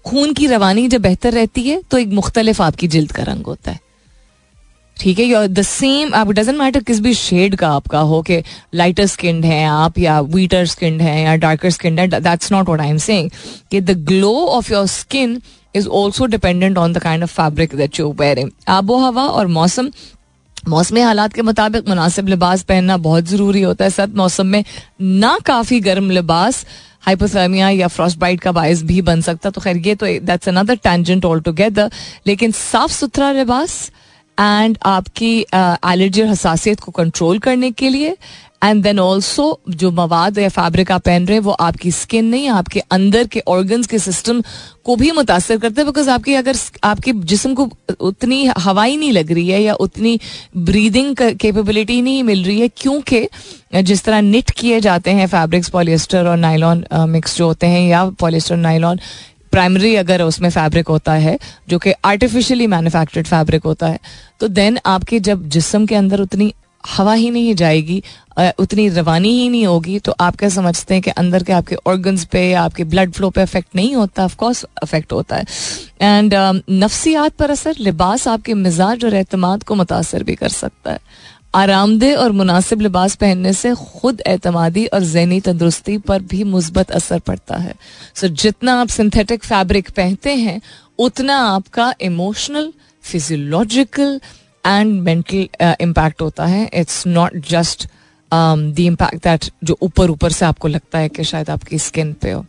खून 0.06 0.34
की 0.34 0.48
रवानी 0.48 0.88
जब 0.88 1.02
बेहतर 1.02 1.34
रहती 1.34 1.62
है 1.62 1.82
तो 1.92 1.98
एक 1.98 2.08
मुख्तलिफ़ 2.10 2.62
आपकी 2.62 2.88
जिल्द 2.88 3.12
का 3.12 3.24
रंग 3.24 3.46
होता 3.46 3.72
है। 3.72 3.80
ठीक 4.98 5.20
है 5.20 5.48
द 5.48 5.62
सेम 5.62 6.14
आप 6.16 6.30
डजेंट 6.32 6.58
मैटर 6.58 6.84
किस 6.84 7.00
भी 7.00 7.14
शेड 7.14 7.56
का 7.56 7.70
आपका 7.70 8.00
हो 8.12 8.22
कि 8.22 8.42
लाइटर 8.76 9.06
स्किन 9.06 9.44
है 9.44 9.64
आप 9.66 9.98
या 10.00 10.20
वीटर 10.36 10.66
स्किन 10.66 11.02
है 11.02 11.22
या 11.24 11.36
डार्कर 11.36 11.70
स्किन 11.70 12.00
है 12.00 12.08
that's 12.10 12.52
not 12.52 12.68
what 12.68 12.82
I 12.82 12.90
am 12.90 12.98
saying 12.98 13.30
कि 13.72 13.82
the 13.82 13.98
glow 14.08 14.34
of 14.48 14.72
your 14.74 14.86
skin 14.88 15.42
is 15.76 15.88
also 15.88 16.26
dependent 16.26 16.78
on 16.78 16.94
the 16.94 17.00
kind 17.00 17.24
of 17.24 17.32
fabric 17.32 17.76
that 17.76 18.00
you 18.00 18.12
wearing 18.20 18.50
आबो 18.68 18.98
हवा 18.98 19.24
और 19.24 19.48
मौसम, 19.48 19.90
मौसमी 20.70 21.02
हालात 21.02 21.34
के 21.34 21.42
मुताबिक 21.42 21.88
मुनासिब 21.90 22.28
लिबास 22.28 22.64
पहनना 22.64 22.98
बहुत 23.00 23.24
ज़रूरी 23.26 23.62
होता 23.62 23.84
है 23.86 23.90
सर्द 23.90 24.16
मौसम 24.16 24.48
में 24.48 24.64
ना 25.02 25.38
काफ़ी 25.46 25.80
गर्म 25.80 26.10
लिबास 26.12 26.66
हाइपोथर्मिया 27.02 27.70
या 27.70 27.88
फ्रॉस्ट 27.88 28.18
बाइट 28.20 28.40
का 28.40 28.52
बायस 28.52 28.84
भी 28.84 29.02
बन 29.02 29.22
सकता 29.22 29.50
तो 29.50 29.62
खैर, 29.62 29.78
ये 29.78 29.96
तो 29.96 30.06
that's 30.06 30.50
another 30.50 30.76
tangent 30.76 31.26
all 31.26 31.42
together 31.42 31.92
लेकिन 32.28 32.52
साफ़ 32.52 32.92
सुथरा 32.92 33.32
लिबास 33.32 33.92
एंड 34.38 34.78
आपकी 34.86 35.40
एलर्जी 35.42 36.22
और 36.22 36.28
हसासियत 36.28 36.80
को 36.80 36.92
कंट्रोल 36.92 37.40
करने 37.40 37.72
के 37.72 37.90
लिए 37.90 38.18
एंड 38.64 38.82
देन 38.84 39.00
ऑल्सो 39.00 39.46
जो 39.70 39.90
मवाद 39.92 40.38
या 40.38 40.50
फैब्रिक 40.50 40.92
आप 40.92 41.02
पहन 41.06 41.26
रहे 41.28 41.38
हैं, 41.38 41.44
वो 41.44 41.52
आपकी 41.52 41.92
स्किन 41.92 42.26
नहीं, 42.26 42.48
आपके 42.50 42.80
अंदर 42.92 43.28
के 43.28 43.42
ऑर्गन्स 43.48 43.88
के 43.88 44.00
सिस्टम 44.00 44.42
को 44.86 44.96
भी 44.96 45.12
मुतासर 45.12 45.58
करते 45.58 45.82
हैं 45.82 45.86
बिकॉज़ 45.88 46.10
आपकी 46.10 46.34
अगर 46.34 46.56
आपके 46.84 47.14
जिसम 47.32 47.54
को 47.56 47.70
उतनी 48.00 48.46
हवाई 48.58 48.96
नहीं 48.98 49.12
लग 49.12 49.32
रही 49.32 49.48
है 49.50 49.62
या 49.64 49.74
उतनी 49.80 50.20
ब्रीदिंग 50.58 51.16
कैपेबिलिटी 51.18 52.02
नहीं 52.02 52.24
मिल 52.24 52.44
रही 52.44 52.60
है, 52.60 52.68
क्योंकि 52.78 53.28
जिस 53.76 54.04
तरह 54.04 54.22
निट 54.22 54.52
किए 54.58 54.80
जाते 54.80 55.12
हैं 55.12 55.28
फैब्रिक्स 55.28 55.70
पॉलिएस्टर 55.70 56.28
और 56.28 56.38
नाइलॉन 56.38 56.86
मिक्स 57.10 57.38
जो 57.38 57.48
होते 57.48 57.68
हैं 57.68 57.88
या 57.90 58.06
पॉलिएस्टर 58.20 58.58
नाइलॉन 58.58 59.00
प्राइमरी 59.54 59.96
अगर 59.96 60.22
उसमें 60.22 60.50
फैब्रिक 60.50 60.88
होता 60.88 61.14
है, 61.16 61.38
जो 61.70 61.80
कि 61.80 61.94
आर्टिफिशियली 62.06 62.68
मैन्युफैक्चर्ड 62.68 63.28
फैब्रिक 63.28 63.64
होता 63.66 63.88
है 63.88 64.00
तो 64.40 64.48
देन 64.50 64.80
आपके 64.88 65.20
जब 65.22 65.48
जिसम 65.50 65.86
के 65.86 65.96
अंदर 65.96 66.22
उतनी 66.22 66.54
हवा 66.84 67.14
ही 67.14 67.30
नहीं 67.30 67.54
जाएगी 67.56 68.02
उतनी 68.60 68.88
रवानी 68.90 69.30
ही 69.32 69.48
नहीं 69.50 69.66
होगी 69.66 69.98
तो 70.00 70.16
आप 70.20 70.36
क्या 70.36 70.50
समझते 70.50 70.94
हैं 70.94 71.04
कि 71.04 71.10
अंदर 71.12 71.44
के 71.44 71.54
आपके 71.54 71.76
ऑर्गन्स 71.88 72.24
पे 72.26 72.42
या 72.42 72.62
आपके 72.62 72.84
ब्लड 72.84 73.12
फ्लो 73.12 73.30
पे 73.30 73.42
अफेक्ट 73.42 73.76
नहीं 73.76 73.94
होता? 73.96 74.24
ऑफ़ 74.26 74.36
कोर्स 74.36 74.64
अफेक्ट 74.84 75.14
होता 75.14 75.36
है. 75.36 75.46
एंड 76.02 76.34
नफ्सियात 76.72 77.34
पर 77.34 77.52
असर, 77.52 77.76
लिबास 77.80 78.28
आपके 78.28 78.54
मिजाज 78.56 79.06
और 79.06 79.14
अहतमाद 79.14 79.64
को 79.64 79.76
मुतासर 79.76 80.24
भी 80.24 80.36
कर 80.36 80.50
सकता 80.50 80.92
है. 80.92 81.00
आरामदेह 81.56 82.18
और 82.18 82.32
मुनासिब 82.32 82.82
लिबास 82.82 83.16
पहनने 83.16 83.54
से 83.54 83.74
खुद 83.76 84.22
एतमादी 84.28 84.86
और 84.86 85.04
जहनी 85.04 85.40
तंदरुस्ती 85.40 85.98
पर 85.98 86.22
भी 86.22 86.44
मुस्बत 86.44 86.92
असर 86.92 87.20
पड़ता 87.20 87.58
है। 87.58 87.74
सो 88.16 88.28
so, 88.28 88.34
जितना 88.34 88.80
आप 88.82 88.88
सिंथेटिक 88.88 89.44
फैब्रिक 89.44 89.90
पहनते 89.90 90.36
हैं 90.36 90.62
उतना 91.00 91.38
आपका 91.38 91.94
emotional 92.02 92.72
physiological 93.04 94.20
and 94.66 95.02
mental 95.02 95.48
impact 95.82 96.22
होता 96.22 96.46
है। 96.46 96.70
It's 96.74 97.06
not 97.08 97.38
just 97.50 97.88
the 98.32 98.80
impact 98.80 99.24
that 99.24 99.50
जो 99.64 99.78
ऊपर 99.82 100.10
ऊपर 100.10 100.32
से 100.32 100.46
आपको 100.46 100.68
लगता 100.68 101.00
है 101.00 101.10
कि 101.10 101.24
शायद 101.24 101.50
आपकी 101.50 101.80
स्किन 101.80 102.14
पे 102.14 102.32
हो। 102.32 102.46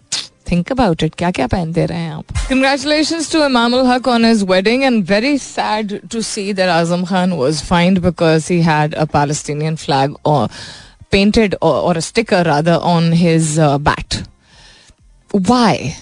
थिंक 0.51 0.73
अबाउट 0.73 1.03
इट 1.03 1.15
क्या 1.19 1.31
क्या 1.31 1.47
पहनते 1.47 1.87
रहे 1.87 1.99
हैं 1.99 2.13
आप 2.13 2.33
congratulation 2.49 3.23
to 3.33 3.45
Imam 3.45 3.75
Haq 3.91 4.09
on 4.09 4.25
his 4.25 4.43
wedding 4.51 4.85
and 4.85 5.05
very 5.11 5.37
sad 5.39 5.99
to 6.13 6.23
see 6.31 6.53
that 6.53 6.69
Azam 6.69 7.05
Khan 7.05 7.33
was 7.43 7.63
fined 7.65 7.99
because 8.07 8.53
he 8.53 8.61
had 8.63 8.95
a 8.95 9.05
Palestinian 9.13 9.77
flag 9.77 10.17
और 10.27 10.49
painted 11.15 11.55
or, 11.63 11.75
or 11.89 11.97
a 11.97 12.03
sticker 12.03 12.43
rather 12.45 12.79
on 12.93 13.13
his 13.13 13.59
uh, 13.59 13.79
bat. 13.79 14.25
Why? 15.31 15.97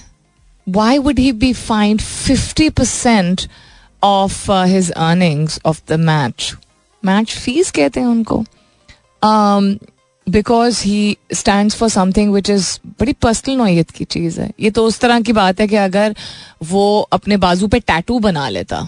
Why 0.66 0.98
would 0.98 1.18
he 1.18 1.32
be 1.32 1.52
fined 1.52 2.00
50% 2.00 3.48
of 4.02 4.48
uh, 4.48 4.64
his 4.64 4.92
earnings 4.96 5.58
of 5.64 5.84
the 5.86 5.98
match? 5.98 6.54
Match 7.02 7.34
fees 7.36 7.70
कहते 7.70 8.00
हैं 8.00 8.06
उनको. 8.06 8.44
Um, 9.22 9.78
because 10.26 10.82
he 10.84 11.16
stand 11.34 11.72
for 11.72 11.88
something 11.88 12.32
which 12.32 12.50
is 12.50 12.68
बड़ी 13.00 13.12
personal 13.22 13.56
नोयत 13.56 13.90
की 13.90 14.04
चीज़ 14.06 14.40
है 14.40 14.50
ये 14.60 14.70
तो 14.70 14.84
उस 14.86 15.00
तरह 15.00 15.20
की 15.20 15.32
बात 15.32 15.60
है 15.60 15.66
कि 15.68 15.76
अगर 15.78 16.14
वो 16.64 16.84
अपने 17.12 17.36
बाजू 17.36 17.68
पे 17.68 17.80
टैटू 17.80 18.18
बना 18.18 18.48
लेता 18.48 18.86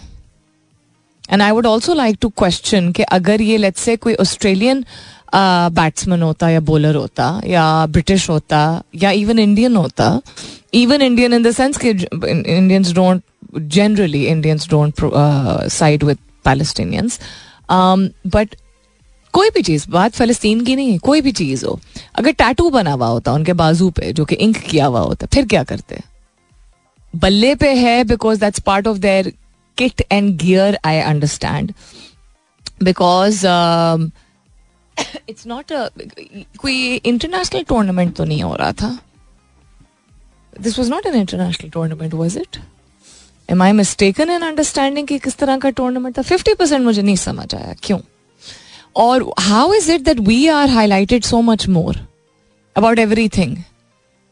and 1.31 1.43
I 1.43 1.51
would 1.51 1.67
also 1.67 1.95
like 1.95 2.19
to 2.21 2.29
question 2.39 2.91
कि 2.93 3.03
अगर 3.11 3.43
ये 3.43 3.57
लेट्स 3.57 3.81
से 3.81 3.97
कोई 3.97 4.15
ऑस्ट्रेलियन 4.21 4.85
बैट्समैन 5.35 6.23
होता 6.23 6.49
या 6.51 6.61
बॉलर 6.63 6.95
होता 6.95 7.29
या 7.47 7.65
ब्रिटिश 7.87 8.29
होता 8.31 8.61
या 8.95 9.11
इवन 9.23 9.39
इंडियन 9.39 9.77
होता 9.77 10.21
even 10.75 11.03
Indian 11.03 11.33
in 11.35 11.43
the 11.43 11.51
sense 11.51 11.79
कि 11.79 11.91
Indians 11.91 12.93
don't 12.93 13.23
generally 13.73 14.25
Indians 14.27 14.69
don't 14.71 15.01
side 15.73 16.05
with 16.05 16.19
Palestinians 16.45 17.19
but 18.29 18.55
कोई 19.35 19.51
भी 19.51 19.63
चीज़, 19.63 19.89
बात 19.91 20.15
फलस्तीन 20.15 20.65
की 20.65 20.77
नहीं 20.77 20.93
है, 20.93 20.99
कोई 21.01 21.21
भी 21.21 21.33
चीज़ 21.33 21.65
हो, 21.67 21.79
अगर 22.15 22.33
टैटू 22.33 22.69
बना 22.71 22.93
हुआ 22.93 23.07
होता, 23.07 23.33
उनके 23.33 23.53
बाजू 23.55 23.91
पे, 23.91 24.13
जो 24.13 24.25
कि 24.25 24.35
इंक 24.37 24.57
किया 24.61 24.87
हुआ 24.87 25.01
होता, 25.01 25.27
फिर 25.35 25.47
क्या 25.47 25.63
करते? 25.65 26.01
बल्ले 27.15 27.55
पे 27.55 27.73
है 27.75 28.03
because 28.05 28.41
that's 28.41 28.61
part 28.61 28.87
of 28.87 28.99
their 28.99 29.33
kit 29.79 30.03
and 30.13 30.37
gear 30.39 30.79
I 30.85 31.01
understand 31.01 31.73
because 32.83 33.47
it's 35.29 35.47
not 35.47 35.73
कोई 36.61 36.95
इंटरनेशनल 36.97 37.63
टूर्नामेंट 37.69 38.15
तो 38.17 38.25
नहीं 38.25 38.43
हो 38.43 38.55
रहा 38.57 38.73
था? 38.73 38.99
This 40.53 40.79
was 40.79 40.91
not 40.91 41.07
an 41.07 41.15
international 41.15 41.71
tournament 41.71 42.15
was 42.15 42.39
it 42.39 42.57
am 43.49 43.63
I 43.63 43.73
mistaken 43.73 44.31
in 44.31 44.43
understanding 44.43 45.07
कि 45.07 45.19
किस 45.19 45.37
तरह 45.39 45.59
का 45.59 45.71
टूर्नामेंट 45.71 46.19
था? 46.19 46.23
फिफ्टी 46.23 46.55
परसेंट 46.55 46.85
मुझे 46.85 47.03
नहीं 47.03 47.17
समझ 47.17 47.55
आया, 47.55 47.75
क्यों? 47.83 47.99
और 48.97 49.33
how 49.41 49.75
is 49.75 49.91
it 49.93 50.01
that 50.01 50.21
we 50.21 50.47
are 50.47 50.71
highlighted 50.71 51.25
so 51.25 51.41
much 51.43 51.69
more 51.69 51.97
about 52.77 52.99
everything 53.29 53.57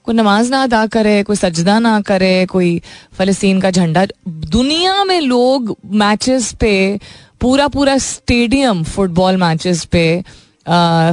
कोई 0.07 0.14
नमाज़ 0.14 0.51
ना 0.51 0.62
अदा 0.62 0.87
करे, 0.87 1.22
कोई 1.22 1.37
सजदा 1.37 1.79
ना 1.79 2.01
करे, 2.01 2.46
कोई 2.46 2.81
फलस्तीन 3.18 3.61
का 3.61 3.70
झंडा। 3.70 4.07
दुनिया 4.29 5.05
में 5.05 5.20
लोग 5.20 5.77
मैचेस 5.87 6.53
पे 6.53 7.01
पूरा 7.40 7.68
पूरा 7.68 7.98
स्टेडियम 7.98 8.83
फुटबॉल 8.85 9.37
मैचेस 9.37 9.85
पे 9.85 10.22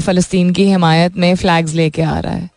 फ़लस्तीन 0.05 0.51
की 0.53 0.65
हिमायत 0.65 1.17
में 1.17 1.35
फ्लैग्स 1.35 1.73
लेके 1.73 2.01
आ 2.01 2.19
रहा 2.19 2.33
है। 2.33 2.49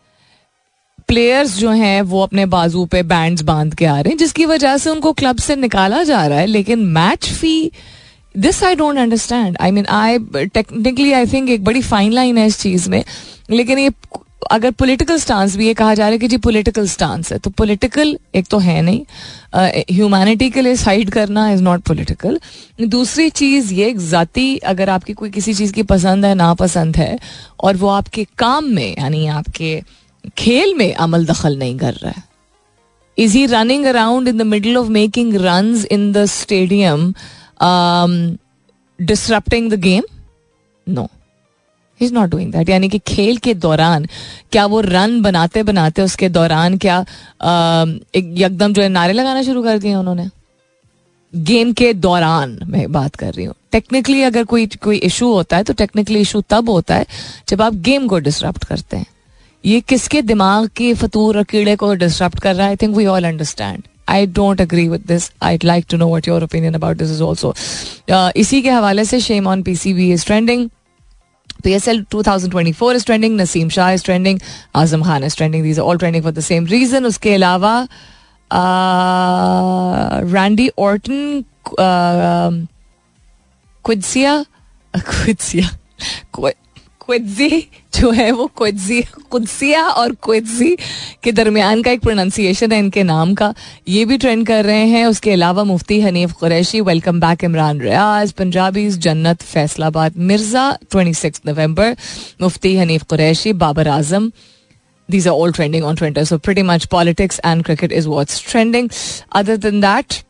प्लेयर्स 1.07 1.57
जो 1.57 1.69
हैं, 1.69 2.01
वो 2.01 2.21
अपने 2.23 2.45
बाजू 2.45 2.85
पे 2.85 3.03
बैंड्स 3.03 3.41
बाँध 3.41 3.73
के 3.75 3.85
आ 3.85 3.99
रहे 3.99 4.09
हैं, 4.09 4.17
जिसकी 4.17 4.45
वजह 4.45 4.77
से 4.77 4.89
उनको 4.89 5.13
क्लब 5.13 5.37
से 5.37 5.55
निकाला 5.55 6.03
जा 6.03 6.25
रहा 6.27 6.39
है, 6.39 6.45
लेकिन 6.45 6.79
match 6.79 7.29
fee 7.33 7.71
this 8.35 8.63
I 8.63 8.75
don't 8.75 8.97
understand 8.97 9.57
I 9.61 9.71
mean 9.71 9.85
I 9.91 10.19
technically 10.47 11.11
I 11.13 11.25
think 11.33 11.49
एक 11.49 11.63
बड़ी 11.63 11.81
फाइन 11.83 12.11
लाइन 12.13 12.37
है 12.37 12.47
इस 12.47 12.59
चीज़ 12.59 12.89
में, 12.89 13.03
लेकिन 13.51 13.79
ये 13.79 13.91
अगर 14.51 14.71
पॉलिटिकल 14.71 15.17
स्टांस 15.17 15.55
भी 15.57 15.67
ये 15.67 15.73
कहा 15.73 15.93
जा 15.93 16.03
रहा 16.03 16.11
है 16.11 16.17
कि 16.19 16.27
जी 16.27 16.37
पॉलिटिकल 16.37 16.87
स्टांस 16.87 17.31
है 17.31 17.37
तो 17.39 17.49
पॉलिटिकल 17.49 18.17
एक 18.35 18.47
तो 18.47 18.57
है 18.59 18.81
नहीं। 18.81 19.03
ह्यूमैनिटी 19.91 20.49
के 20.49 20.61
लिए 20.61 20.75
साइड 20.75 21.09
करना 21.11 21.49
इज़ 21.51 21.61
नॉट 21.63 21.81
पॉलिटिकल 21.81 22.39
दूसरी 22.81 23.29
चीज़ 23.31 23.73
ये 23.73 23.93
जाती, 23.99 24.57
अगर 24.57 24.89
आपकी 24.89 25.13
कोई 25.13 25.29
किसी 25.29 25.53
चीज़ 25.53 25.73
की 25.73 25.83
पसंद 25.85 26.25
है, 26.25 26.33
नापसंद 26.35 26.97
है, 26.97 27.17
और 27.59 27.75
वो 27.75 27.87
आपके 27.89 28.25
काम 28.37 28.65
में, 28.65 28.95
यानी 28.99 29.25
आपके 29.27 29.81
खेल 30.37 30.73
में 30.75 30.93
अमल 30.95 31.25
दखल 31.25 31.57
नहीं 31.57 31.77
कर 31.77 31.93
रहा 31.93 32.13
है। 32.17 32.23
Is 33.17 33.37
he 33.37 33.45
running 33.45 33.85
around 33.85 34.27
in 34.27 34.37
the 34.37 34.41
middle 34.47 34.77
of 34.77 34.89
making 34.89 35.35
run 35.37 35.75
in 35.91 36.11
the 36.11 36.25
stadium 36.27 37.13
disrupting 38.99 39.71
the 39.71 39.79
game 39.81 40.03
no 40.87 41.07
is 41.99 42.13
not 42.13 42.29
doing 42.29 42.51
that 42.51 42.69
यानी 42.69 42.89
कि 42.89 42.99
खेल 43.07 43.37
के 43.37 43.53
दौरान, 43.55 44.05
क्या 44.51 44.65
वो 44.65 44.79
रन 44.81 45.21
बनाते 45.21 45.63
बनाते 45.63 46.01
उसके 46.01 46.29
दौरान 46.29 46.77
क्या 46.77 46.99
एक 48.15 48.35
एकदम 48.37 48.73
जो 48.73 48.81
है 48.81 48.89
नारे 48.89 49.13
लगाना 49.13 49.43
शुरू 49.43 49.63
कर 49.63 49.77
दिए 49.79 49.93
उन्होंने? 49.95 50.29
गेम 51.33 51.71
के 51.73 51.93
दौरान 51.95 52.59
मैं 52.63 52.91
बात 52.91 53.15
कर 53.15 53.33
रही 53.33 53.45
हूँ। 53.45 53.55
टेक्निकली 53.71 54.21
अगर 54.23 54.43
कोई 54.43 54.65
कोई 54.83 54.97
इशू 54.99 55.31
होता 55.33 55.57
है 55.57 55.63
तो 55.63 55.73
टेक्निकली 55.73 56.19
इशू 56.19 56.41
तब 56.49 56.69
होता 56.69 56.95
है 56.95 57.05
जब 57.49 57.61
आप 57.61 57.75
गेम 57.85 58.07
को 58.07 58.19
डिसरप्ट 58.19 58.65
करते 58.65 58.97
हैं। 58.97 59.05
ये 59.63 59.79
किसके 59.81 60.21
दिमाग 60.21 60.67
के 60.77 60.93
फतूर 60.93 61.37
और 61.37 61.43
कीड़े 61.43 61.75
को 61.75 61.93
डिस्टर्ब 61.95 62.33
कर 62.33 62.55
रहा 62.55 62.65
है? 62.65 62.71
I 62.71 62.75
think 62.75 62.95
we 62.97 63.05
all 63.05 63.23
understand 63.23 63.83
I 64.09 64.25
don't 64.37 64.61
agree 64.61 64.87
with 64.89 65.03
this 65.07 65.31
I 65.43 65.57
like 65.63 65.85
to 65.89 65.97
know 65.97 66.07
what 66.15 66.27
your 66.27 66.43
opinion 66.43 66.73
about 66.73 66.97
this 66.97 67.11
is 67.11 67.23
also 67.23 67.53
इसी 68.39 68.61
के 68.61 68.69
हवाले 68.69 69.05
से 69.05 69.19
shame 69.19 69.47
on 69.47 69.63
P 69.63 69.75
C 69.75 69.93
B 69.93 70.11
is 70.13 70.25
trending 70.25 70.69
PSL 71.63 71.99
2024 72.09 72.95
is 72.95 73.05
trending, 73.05 73.35
Naseem 73.37 73.71
Shah 73.71 73.91
is 73.91 74.03
trending, 74.03 74.39
Azam 74.75 75.03
Khan 75.03 75.23
is 75.23 75.35
trending. 75.35 75.61
These 75.63 75.79
are 75.79 75.83
all 75.83 75.97
trending 75.97 76.21
for 76.21 76.31
the 76.31 76.41
same 76.41 76.65
reason. 76.65 77.05
उसके 77.05 77.33
अलावा 77.33 77.75
Randy 80.33 80.69
Orton 80.87 81.43
क्विड्सिया 83.85 84.43
क्विड्सिया 84.93 85.69
क्विजी 87.05 87.67
जो 87.95 88.11
है 88.11 88.29
वो 88.31 88.45
क्विजी 88.57 89.01
कुदसिया 89.31 89.83
और 89.83 90.11
क्विजी 90.23 90.75
के 91.23 91.31
दरमियान 91.31 91.81
का 91.83 91.91
एक 91.91 92.01
प्रोनाउंसिएशन 92.01 92.71
है 92.71 92.79
इनके 92.79 93.03
नाम 93.03 93.33
का 93.35 93.53
ये 93.87 94.05
भी 94.05 94.17
ट्रेंड 94.17 94.45
कर 94.47 94.63
रहे 94.65 94.85
हैं 94.87 95.05
उसके 95.05 95.31
अलावा 95.31 95.63
Mufti 95.63 95.99
Hanif 96.01 96.31
Qureshi 96.39 96.81
welcome 96.81 97.19
back 97.19 97.43
Imran 97.43 97.81
Riaz 97.81 98.31
Punjabi 98.31 98.89
Jannat 99.07 99.41
Faisalabad 99.43 100.17
Mirza 100.31 100.71
twenty 100.91 101.13
six 101.13 101.41
November 101.45 101.95
Mufti 102.41 102.75
Hanif 102.77 103.03
Qureshi 103.03 103.53
Babar 103.63 103.87
Azam 103.89 104.31
these 105.09 105.27
are 105.27 105.33
all 105.35 105.53
trending 105.53 105.83
on 105.83 105.95
Twitter. 105.95 106.25
So 106.25 106.39
pretty 106.39 106.63
much 106.63 106.89
politics 106.89 107.39
and 107.43 107.65
cricket 107.65 107.91
is 107.91 108.07
what's 108.07 108.39
trending. 108.41 108.89
Other 109.33 109.57
than 109.57 109.81
that, 109.81 110.23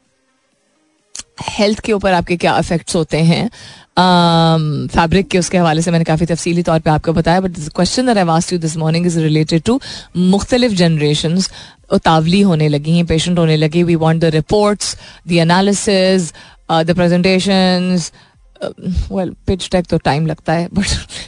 health 1.42 1.80
के 1.80 1.94
ऊपर 1.94 2.14
आपके 2.14 2.38
क्या 2.38 2.58
effects 2.60 2.96
होते 2.96 3.18
हैं? 3.18 3.50
Fabric 4.88 5.26
um, 5.26 5.32
के 5.32 5.40
उसके 5.40 5.58
हवाले 5.58 5.82
से 5.82 5.92
मैंने 5.92 6.06
काफ़ी 6.06 6.26
तफसीली 6.26 6.64
तौर 6.64 6.80
पर 6.80 6.92
आपको 6.92 7.14
बताया 7.14 7.42
but 7.42 7.52
question 7.76 8.10
you 8.54 8.60
this 8.60 8.78
morning 8.78 9.06
is 9.06 9.20
related 9.20 9.64
to 9.64 9.82
मुख्तलिफ़ 10.18 10.74
जनरेशन 10.74 11.42
उतावली 11.92 12.42
होने 12.42 12.68
लगी 12.68 12.96
हैं 12.96 13.06
पेशेंट 13.06 13.40
होने 13.40 13.58
लगी। 13.58 13.84
We 13.84 13.96
want 13.96 14.22
the 14.22 14.26
reports 14.26 14.98
the 15.28 15.32
analysis 15.32 16.34
the 16.72 16.96
presentation 16.96 18.00
well 19.12 19.36
pitch 19.48 19.70
take 19.70 19.86
तो 19.86 19.98
टाइम 19.98 20.28
लगता 20.28 20.54
है 20.54 20.68
but 20.74 20.86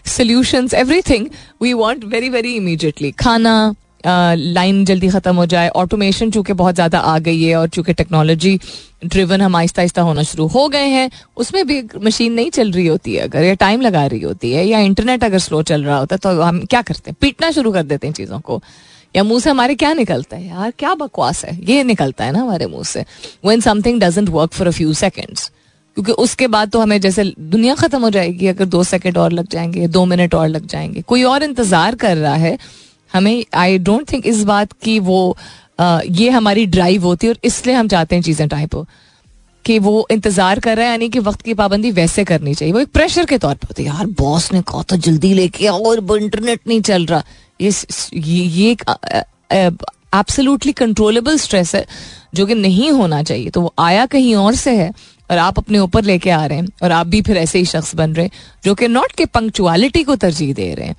solutions 0.08 0.74
everything 0.74 1.28
we 1.62 1.74
want 1.74 2.04
very 2.06 2.30
very 2.30 2.54
immediately 2.54 3.12
खाना 3.12 3.76
लाइन 4.06 4.84
जल्दी 4.86 5.08
ख़त्म 5.10 5.36
हो 5.36 5.46
जाए। 5.46 5.70
ऑटोमेशन 5.76 6.32
चूँकि 6.32 6.54
बहुत 6.54 6.76
ज़्यादा 6.76 7.00
आ 7.00 7.18
गई 7.20 7.42
है 7.42 7.56
और 7.56 7.68
चूँकि 7.70 7.94
टेक्नोलॉजी 7.94 8.60
ड्रिवन 9.06 9.42
हम 9.42 9.56
आहिस्ता 9.56 9.82
आहिस्ता 9.82 10.02
होना 10.02 10.24
शुरू 10.24 10.46
हो 10.48 10.68
गए 10.70 10.86
हैं, 10.88 11.10
उसमें 11.38 11.66
भी 11.68 11.82
मशीन 12.04 12.34
नहीं 12.34 12.50
चल 12.52 12.72
रही 12.72 12.88
होती 12.88 13.16
है 13.16 13.22
अगर, 13.22 13.44
या 13.44 13.54
टाइम 13.56 13.82
लगा 13.82 14.06
रही 14.06 14.22
होती 14.22 14.52
है, 14.52 14.66
या 14.66 14.80
इंटरनेट 14.82 15.24
अगर 15.24 15.40
स्लो 15.40 15.62
चल 15.64 15.84
रहा 15.84 15.98
होता 15.98 16.16
है 16.16 16.20
तो 16.20 16.42
हम 16.42 16.64
क्या 16.66 16.82
करते 16.82 17.10
हैं? 17.12 17.18
पीटना 17.22 17.52
शुरू 17.52 17.72
कर 17.72 17.84
देते 17.84 18.08
हैं 18.08 18.14
चीज़ों 18.14 18.40
को। 18.40 18.62
या 19.16 19.24
मुँह 19.24 19.40
से 19.40 19.50
हमारे 19.50 19.76
क्या 19.76 19.94
निकलता 19.94 20.38
है 20.38 20.48
यार? 20.48 20.72
क्या 20.80 20.94
बकवास 20.96 21.44
है? 21.46 21.60
ये 21.66 21.84
निकलता 21.84 22.26
है 22.26 22.32
ना 22.32 22.40
हमारे 22.40 22.66
मुँह 22.68 22.84
से। 22.86 23.06
When 23.46 23.60
something 23.62 24.00
doesn't 24.02 24.30
work 24.30 24.54
for 24.54 24.68
a 24.68 24.72
few 24.72 24.94
seconds 24.96 25.52
क्योंकि 25.98 26.12
उसके 26.14 26.48
बाद 26.48 26.70
तो 26.70 26.80
हमें 26.80 27.00
जैसे 27.02 27.24
दुनिया 27.40 27.76
खत्म 27.76 28.02
हो 28.02 28.10
जाएगी, 28.10 28.48
अगर 28.48 28.66
दो 28.66 28.84
सेकंड 28.84 29.18
और 29.18 29.32
लग 29.32 29.48
जाएँगे 29.50 29.88
दो 29.90 30.04
मिनट 30.06 30.34
और 30.36 30.48
लग 30.48 30.66
जाएँगे। 30.68 31.02
कोई 31.02 31.24
और 31.24 31.44
इंतज़ार 31.44 31.96
कर 31.96 32.18
रहा 32.18 32.36
है 32.36 32.58
हमें 33.12 33.46
आई 33.56 33.78
डोंट 33.80 34.12
थिंक 34.12 34.26
इस 34.28 34.44
बात 34.44 34.74
की 34.84 35.00
वो 35.02 35.38
आ, 35.80 36.00
ये 36.06 36.30
हमारी 36.30 36.66
ड्राइव 36.68 37.04
होती 37.06 37.28
है 37.28 37.34
और 37.34 37.40
इसलिए 37.44 37.76
हम 37.76 37.88
चाहते 37.88 38.16
हैं 38.16 38.24
चीज़ें 38.24 38.48
टाइप 38.50 38.76
हो। 38.76 38.86
कि 39.66 39.78
वो 39.80 40.06
इंतज़ार 40.12 40.60
कर 40.60 40.76
रहा 40.78 40.86
है 40.86 40.92
यानी 40.92 41.08
कि 41.10 41.20
वक्त 41.20 41.42
की 41.42 41.54
पाबंदी 41.54 41.92
वैसे 41.92 42.24
करनी 42.24 42.54
चाहिए। 42.54 42.74
वो 42.74 42.80
एक 42.80 42.90
प्रेशर 42.94 43.26
के 43.26 43.38
तौर 43.38 43.56
पर 43.56 43.68
होती 43.68 43.84
है। 43.84 43.90
यार 43.90 44.06
बॉस 44.20 44.52
ने 44.54 44.62
कहा 44.62 44.84
था 44.92 44.96
जल्दी 44.98 45.34
लेके 45.34 45.68
आओ 45.68 45.84
और 45.86 46.18
इंटरनेट 46.18 46.60
नहीं 46.68 46.82
चल 46.82 47.06
रहा। 47.06 47.24
ये 47.62 47.72
ये 48.14 48.72
एक 48.72 48.84
एब्सोल्युटली 49.52 50.72
कंट्रोलेबल 50.74 51.38
स्ट्रेस 51.38 51.74
है 51.76 51.86
जो 52.36 52.46
कि 52.46 52.56
नहीं 52.56 52.92
होना 52.92 53.24
चाहिए। 53.24 53.50
तो 53.50 53.62
वो 53.62 53.74
आया 53.80 54.06
कहीं 54.06 54.36
और 54.36 54.56
से 54.56 54.76
है 54.78 54.92
और 55.30 55.38
आप 55.38 55.60
अपने 55.60 55.80
ऊपर 55.80 56.04
लेके 56.04 56.30
आ 56.30 56.46
रहे 56.46 56.58
हैं 56.58 56.68
और 56.84 56.92
आप 56.92 57.08
भी 57.08 57.22
फिर 57.22 57.38
ऐसे 57.38 57.60
ही 57.60 57.66
शख्स 57.66 57.94
बन 57.96 58.14
रहे 58.16 58.26
हैं 58.26 58.62
जो 58.66 58.76
कि 58.76 58.88
नॉट 58.88 59.12
के 59.12 59.26
पंक्चुअलिटी 59.26 60.04
को 60.04 60.16
तरजीह 60.16 60.54
दे 60.54 60.74
रहे 60.74 60.88
हैं। 60.88 60.96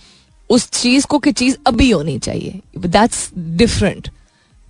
उस 0.51 0.71
चीज़ 0.71 1.07
को 1.07 1.19
कि 1.19 1.33
चीज़ 1.33 1.57
अभी 1.67 1.91
होनी 1.91 2.19
चाहिए। 2.19 2.61
दैट्स 2.79 3.31
डिफरेंट 3.39 4.11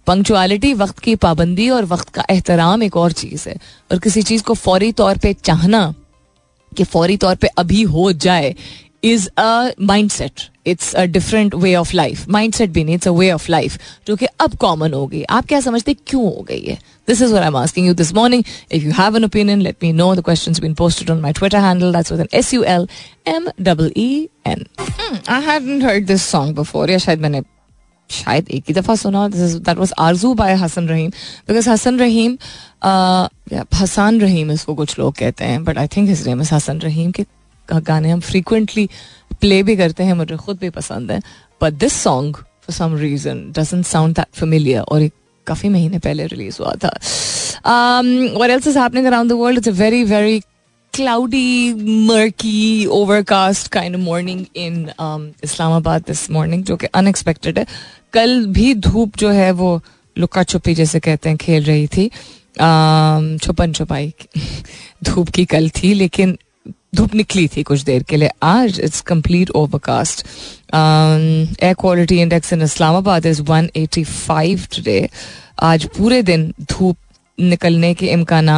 पंक्चुअलिटी 0.07 0.73
वक्त 0.75 0.99
की 0.99 1.15
पाबंदी 1.17 1.69
और 1.69 1.85
वक्त 1.85 2.09
का 2.09 2.25
एहतराम 2.31 2.83
एक 2.83 2.97
और 2.97 3.13
चीज़ 3.13 3.49
है। 3.49 3.57
और 3.93 3.99
किसी 3.99 4.23
चीज़ 4.23 4.43
को 4.43 4.55
फौरी 4.55 4.93
तौर 4.93 5.19
पे 5.19 5.33
चाहना 5.35 5.95
कि 6.77 6.85
फौरी 6.85 7.17
तौर 7.17 7.37
पे 7.37 7.47
अभी 7.47 7.83
हो 7.83 8.13
जाए 8.13 8.55
is 9.05 9.29
a 9.39 9.71
mindset 10.11 10.41
it's 10.67 10.93
a 10.95 11.05
different 11.07 11.55
way 11.55 11.75
of 11.77 11.95
life 11.97 12.29
mindset 12.55 12.71
भी 12.71 12.85
नहीं 12.85 12.95
it's 12.95 13.09
a 13.09 13.11
way 13.11 13.31
of 13.33 13.51
life 13.51 13.79
जो 14.07 14.17
कि 14.17 14.27
अब 14.41 14.55
कॉमन 14.61 14.93
हो 14.95 15.07
गई। 15.07 15.23
आप 15.31 15.47
क्या 15.47 15.61
समझते 15.61 15.95
क्यों 15.95 16.25
हो 16.25 16.45
गई 16.49 16.61
है 16.61 16.79
this 17.09 17.23
is 17.23 17.35
I 17.35 17.47
am 17.47 17.57
asking 17.57 17.87
you 17.87 17.95
this 17.95 18.13
morning 18.15 18.45
if 18.73 18.85
you 18.85 18.93
have 18.99 19.17
an 19.17 19.25
opinion 19.25 19.61
let 19.63 19.77
me 19.83 19.93
know 19.93 20.15
the 20.15 20.25
question 20.25 20.61
been 20.61 20.75
posted 20.75 21.11
on 21.11 21.21
my 21.21 21.33
Twitter 21.33 21.59
handle 21.65 21.93
that's 21.93 22.13
with 22.13 22.21
N 22.21 22.39
S 22.39 22.55
U 22.55 22.63
L 22.63 22.89
M 23.29 23.49
double 23.61 23.93
E 23.97 24.29
N 24.47 24.65
I 25.29 25.43
haven't 25.43 25.85
heard 25.85 26.07
this 26.07 26.27
song 26.31 26.57
before 26.59 26.91
या 26.91 26.99
शायद 26.99 27.21
मैंने 27.21 27.43
शायद 28.11 28.49
एक 28.49 28.65
ही 28.69 28.75
दफ़ा 28.75 28.95
सुना 28.95 29.29
that 29.29 29.77
was 29.79 29.93
Arzoo 29.99 30.35
by 30.35 30.55
Hasan 30.55 30.89
Raheem 30.89 31.11
because 31.49 31.69
Hasan 31.71 31.99
Raheem 31.99 32.37
Hasan 33.75 34.21
Raheem 34.21 34.51
इसको 34.53 34.75
कुछ 34.75 34.99
लोग 34.99 35.15
कहते 35.15 35.45
हैं 35.45 35.65
but 35.65 35.79
I 35.79 35.87
think 35.87 36.09
his 36.09 36.27
name 36.29 36.41
is 36.41 36.55
Hasan 36.55 36.79
Raheem 36.79 37.11
के 37.11 37.25
गाने 37.73 38.11
हम 38.11 38.21
फ्रीक्वेंटली 38.21 38.89
प्ले 39.41 39.63
भी 39.63 39.77
करते 39.77 40.03
हैं 40.03 40.15
मुझे 40.15 40.37
खुद 40.37 40.59
भी 40.59 40.71
पसंद 40.71 41.11
है। 41.11 41.21
But 41.63 41.73
this 41.73 41.93
song 41.93 42.37
for 42.37 42.73
some 42.73 42.97
reason 42.97 43.53
doesn't 43.59 43.87
sound 43.87 44.15
that 44.15 44.27
familiar 44.35 44.81
और 44.81 45.03
एक 45.03 45.13
काफ़ी 45.47 45.69
महीने 45.69 45.99
पहले 45.99 46.27
रिलीज़ 46.27 46.57
हुआ 46.61 46.75
था। 46.85 46.89
और 48.39 48.51
else 48.51 48.67
is 48.67 48.79
happening 48.79 49.07
around 49.07 49.31
the 49.31 49.33
world 49.33 49.59
it's 49.59 49.69
a 49.69 49.73
very 49.73 50.05
very 50.05 50.43
overcast 52.87 53.69
kind 53.69 53.95
of 53.95 54.01
morning 54.09 54.41
in 54.57 54.89
um, 55.01 55.23
Islamabad 55.45 56.05
this 56.05 56.31
morning, 56.31 56.63
जो 56.63 56.77
कि 56.77 56.87
अनएक्सपेक्टेड 56.87 57.59
है। 57.59 57.67
कल 58.13 58.47
भी 58.47 58.75
धूप 58.75 59.17
जो 59.17 59.31
है 59.31 59.51
वो 59.51 59.81
लुका 60.19 60.43
छुपी 60.43 60.75
जैसे 60.75 61.01
कहते 61.01 61.29
हैं 61.29 61.39
खेल 61.39 61.65
रही 61.65 61.87
थी। 61.87 62.11
Um, 62.55 63.43
छुपन 63.43 63.73
छुपाई 63.73 64.15
धूप 65.05 65.29
की 65.29 65.45
कल 65.45 65.69
थी 65.69 65.95
लेकिन 65.95 66.39
धूप 66.97 67.15
निकली 67.15 67.47
थी 67.49 67.63
कुछ 67.63 67.81
देर 67.85 68.03
के 68.03 68.17
लिए। 68.17 68.31
आज 68.43 68.81
it's 68.81 69.01
complete 69.07 69.51
overcast 69.53 70.27
air 70.75 71.75
quality 71.75 72.21
index 72.21 72.53
in 72.53 72.63
Islamabad 72.63 73.27
is 73.27 73.43
185 73.43 74.69
today 74.77 75.09
आज 75.63 75.85
पूरे 75.99 76.23
दिन 76.23 76.53
धूप 76.71 76.97
निकलने 77.39 77.93
के 77.95 78.07
इम्कान 78.09 78.49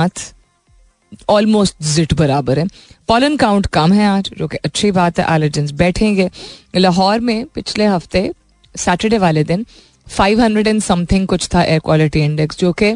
ऑलमोस्ट 1.29 1.77
जिट 1.85 2.13
बराबर 2.15 2.59
है। 2.59 2.67
पॉलन 3.09 3.37
काउंट 3.37 3.67
कम 3.67 3.93
है 3.93 4.07
आज, 4.07 4.31
जो 4.39 4.47
कि 4.49 4.57
अच्छी 4.65 4.91
बात 4.91 5.19
है। 5.19 5.27
एलर्जेंस 5.35 5.71
बैठेंगे। 5.73 6.31
लाहौर 6.77 7.21
में 7.21 7.47
पिछले 7.55 7.85
हफ़्ते 7.87 8.31
सैटरडे 8.75 9.19
वाले 9.19 9.45
दिन 9.45 9.65
500 10.07 10.67
एंड 10.67 10.83
समथिंग 10.83 11.27
कुछ 11.27 11.49
था 11.55 11.63
एयर 11.63 11.79
क्वालिटी 11.79 12.21
इंडेक्स 12.21 12.59
जो 12.59 12.73
कि 12.73 12.93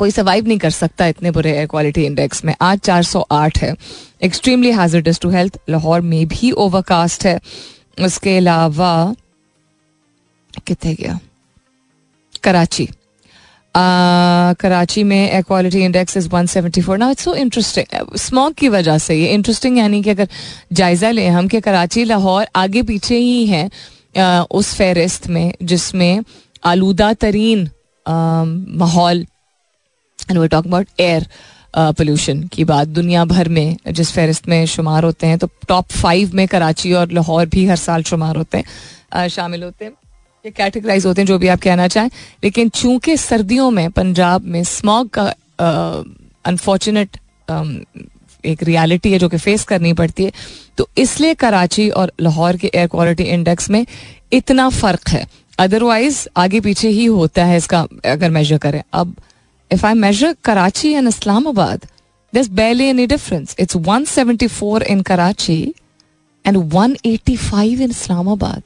कोई 0.00 0.10
सर्वाइव 0.10 0.46
नहीं 0.48 0.58
कर 0.58 0.70
सकता 0.70 1.06
इतने 1.06 1.30
बुरे 1.30 1.52
एयर 1.52 1.66
क्वालिटी 1.66 2.04
इंडेक्स 2.04 2.44
में। 2.44 2.54
आज 2.60 2.78
408 2.80 3.58
है। 3.62 3.74
Extremely 4.22 4.70
hazardous 4.72 5.18
to 5.20 5.30
health 5.30 5.58
Lahore 5.70 6.00
में 6.00 6.26
भी 6.28 6.50
ओवरकास्ट 6.50 7.24
है। 7.26 7.38
उसके 7.98 8.36
अलावा, 8.36 9.14
कितने 10.66 10.94
गया? 10.94 11.18
कराची। 12.42 12.88
कराची 14.60 15.02
में 15.04 15.30
air 15.30 15.42
quality 15.42 15.82
index 15.84 16.16
is 16.16 16.28
174 16.28 16.96
now 16.98 17.10
it's 17.10 17.24
so 17.24 17.34
interesting 17.34 18.16
smog 18.18 18.54
की 18.54 18.68
वजह 18.68 18.98
से 18.98 19.14
ये 19.14 19.26
इंटरेस्टिंग 19.28 19.78
यानी 19.78 20.02
कि 20.02 20.10
अगर 20.10 20.28
जायजा 20.72 21.10
लें 21.10 21.28
हम 21.28 21.48
कि 21.48 21.60
कराची, 21.60 22.04
लाहौर 22.04 22.46
आगे 22.56 22.82
पीछे 22.82 23.16
ही 23.16 23.46
है 23.46 23.68
उस 24.50 24.74
फहरिस्त 24.74 25.28
में, 25.28 25.52
जिसमें 25.62 26.22
आलूदा 26.64 27.12
तरीन 27.12 27.68
माहौल 28.78 29.24
and 30.30 30.48
talk 30.48 30.66
about 30.66 31.00
air 31.00 31.26
pollution 31.76 32.42
की 32.52 32.64
बात. 32.64 32.88
दुनिया 32.88 33.24
भर 33.24 33.48
में 33.48 33.76
जिस 33.88 34.12
फहरिस्त 34.12 34.48
में 34.48 34.64
शुमार 34.66 35.04
होते 35.04 35.26
हैं 35.26 35.38
तो 35.38 35.48
टॉप 35.68 35.90
फाइव 35.92 36.30
में 36.34 36.46
कराची 36.48 36.92
और 36.92 37.12
लाहौर 37.12 37.46
भी 37.46 37.66
हर 37.66 37.76
साल 37.78 38.02
शुमार 38.04 38.36
होते 38.36 38.58
हैं 38.58 39.28
शामिल 39.28 39.62
होते 39.62 39.84
हैं. 39.84 39.92
ये 40.44 40.50
कैटेगराइज 40.50 41.06
होते 41.06 41.20
हैं 41.20 41.26
जो 41.26 41.38
भी 41.38 41.48
आप 41.48 41.60
कहना 41.60 41.86
चाहें. 41.88 42.10
लेकिन 42.44 42.68
चूँकि 42.70 43.16
सर्दियों 43.18 43.70
में 43.70 43.90
पंजाब 43.90 44.44
में 44.44 44.62
स्मॉग 44.64 45.08
का 45.18 45.26
अनफॉर्चुनेट 46.46 47.16
एक 48.44 48.62
रियलिटी 48.62 49.12
है 49.12 49.18
जो 49.18 49.28
कि 49.28 49.38
फेस 49.38 49.64
करनी 49.64 49.92
पड़ती 49.92 50.24
है 50.24 50.32
तो 50.78 50.88
इसलिए 50.98 51.34
कराची 51.34 51.88
और 51.90 52.12
लाहौर 52.20 52.56
के 52.56 52.70
एयर 52.74 52.86
क्वालिटी 52.88 53.24
इंडेक्स 53.24 53.70
में 53.70 53.84
इतना 54.32 54.68
फ़र्क 54.70 55.08
है. 55.08 55.26
अदरवाइज़ 55.58 56.26
आगे 56.36 56.60
पीछे 56.60 56.88
ही 56.88 57.04
होता 57.06 57.44
है 57.44 57.56
इसका, 57.56 57.80
अगर 58.04 58.30
मेजर 58.30 58.58
करें. 58.58 58.82
अब 58.92 59.14
and 59.72 61.08
Islamabad 61.08 61.86
this 62.32 62.48
barely 62.50 62.84
any 62.84 63.06
difference 63.06 63.56
it's 63.60 63.76
174 63.76 64.82
in 64.82 65.00
Karachi 65.02 65.62
and 66.44 66.56
185 66.56 67.80
in 67.80 67.90
Islamabad 67.90 68.62